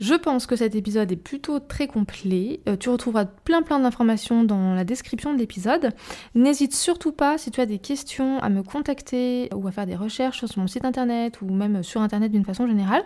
Je 0.00 0.14
pense 0.14 0.46
que 0.46 0.56
cet 0.56 0.74
épisode 0.74 1.12
est 1.12 1.16
plutôt 1.16 1.60
très 1.60 1.86
complet. 1.86 2.60
Euh, 2.68 2.76
tu 2.76 2.88
retrouveras 2.88 3.26
plein 3.26 3.62
plein 3.62 3.78
d'informations 3.78 4.42
dans 4.42 4.74
la 4.74 4.84
description 4.84 5.32
de 5.32 5.38
l'épisode. 5.38 5.90
N'hésite 6.34 6.74
surtout 6.74 7.12
pas, 7.12 7.38
si 7.38 7.50
tu 7.50 7.60
as 7.60 7.66
des 7.66 7.78
questions, 7.78 8.38
à 8.40 8.48
me 8.48 8.62
contacter 8.62 9.48
ou 9.54 9.68
à 9.68 9.70
faire 9.70 9.86
des 9.86 9.94
recherches 9.94 10.44
sur 10.44 10.58
mon 10.58 10.66
site 10.66 10.84
internet 10.84 11.40
ou 11.42 11.52
même 11.52 11.82
sur 11.82 12.00
internet 12.00 12.32
d'une 12.32 12.44
façon 12.44 12.66
générale. 12.66 13.04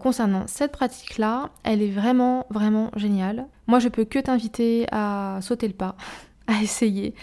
Concernant 0.00 0.46
cette 0.46 0.72
pratique-là, 0.72 1.50
elle 1.64 1.82
est 1.82 1.90
vraiment 1.90 2.46
vraiment 2.50 2.90
géniale. 2.96 3.46
Moi, 3.66 3.78
je 3.78 3.88
peux 3.88 4.04
que 4.04 4.18
t'inviter 4.18 4.86
à 4.90 5.40
sauter 5.42 5.66
le 5.66 5.74
pas, 5.74 5.96
à 6.46 6.62
essayer. 6.62 7.14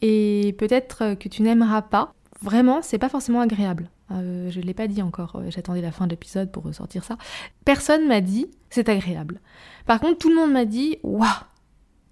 Et 0.00 0.56
peut-être 0.58 1.14
que 1.14 1.28
tu 1.28 1.42
n'aimeras 1.42 1.82
pas. 1.82 2.12
Vraiment, 2.40 2.82
c'est 2.82 2.98
pas 2.98 3.08
forcément 3.08 3.40
agréable. 3.40 3.88
Euh, 4.12 4.50
je 4.50 4.60
ne 4.60 4.64
l'ai 4.64 4.74
pas 4.74 4.88
dit 4.88 5.02
encore, 5.02 5.36
euh, 5.36 5.50
j'attendais 5.50 5.80
la 5.80 5.92
fin 5.92 6.06
de 6.06 6.10
l'épisode 6.10 6.50
pour 6.50 6.64
ressortir 6.64 7.04
ça. 7.04 7.16
Personne 7.64 8.06
m'a 8.06 8.20
dit 8.20 8.46
c'est 8.70 8.88
agréable. 8.88 9.40
Par 9.86 10.00
contre, 10.00 10.18
tout 10.18 10.28
le 10.28 10.36
monde 10.36 10.52
m'a 10.52 10.64
dit 10.64 10.98
waouh, 11.02 11.26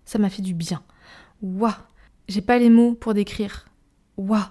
ça 0.05 0.19
m'a 0.19 0.31
fait 0.31 0.43
du 0.43 0.55
bien. 0.55 0.83
Waouh, 1.43 1.73
j'ai 2.29 2.41
pas 2.41 2.59
les 2.59 2.71
mots 2.71 2.95
pour 2.95 3.15
décrire. 3.15 3.67
Waouh, 4.17 4.43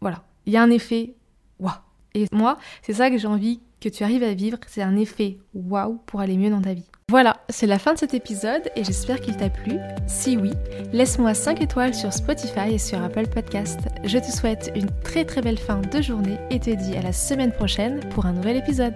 voilà, 0.00 0.24
il 0.46 0.52
y 0.52 0.56
a 0.56 0.62
un 0.62 0.70
effet 0.70 1.14
waouh. 1.58 1.72
Et 2.14 2.26
moi, 2.32 2.58
c'est 2.82 2.94
ça 2.94 3.10
que 3.10 3.18
j'ai 3.18 3.26
envie 3.26 3.60
que 3.84 3.88
tu 3.90 4.02
arrives 4.02 4.22
à 4.22 4.32
vivre, 4.32 4.56
c'est 4.66 4.82
un 4.82 4.96
effet 4.96 5.36
waouh 5.52 5.98
pour 6.06 6.20
aller 6.20 6.38
mieux 6.38 6.48
dans 6.48 6.62
ta 6.62 6.72
vie. 6.72 6.88
Voilà, 7.10 7.36
c'est 7.50 7.66
la 7.66 7.78
fin 7.78 7.92
de 7.92 7.98
cet 7.98 8.14
épisode 8.14 8.62
et 8.76 8.82
j'espère 8.82 9.20
qu'il 9.20 9.36
t'a 9.36 9.50
plu. 9.50 9.76
Si 10.06 10.38
oui, 10.38 10.52
laisse-moi 10.94 11.34
5 11.34 11.60
étoiles 11.60 11.94
sur 11.94 12.10
Spotify 12.10 12.72
et 12.72 12.78
sur 12.78 13.02
Apple 13.02 13.26
Podcast. 13.26 13.80
Je 14.04 14.18
te 14.18 14.30
souhaite 14.30 14.72
une 14.74 14.88
très 15.02 15.26
très 15.26 15.42
belle 15.42 15.58
fin 15.58 15.82
de 15.82 16.00
journée 16.00 16.38
et 16.50 16.60
te 16.60 16.70
dis 16.70 16.96
à 16.96 17.02
la 17.02 17.12
semaine 17.12 17.52
prochaine 17.52 18.00
pour 18.14 18.24
un 18.24 18.32
nouvel 18.32 18.56
épisode. 18.56 18.94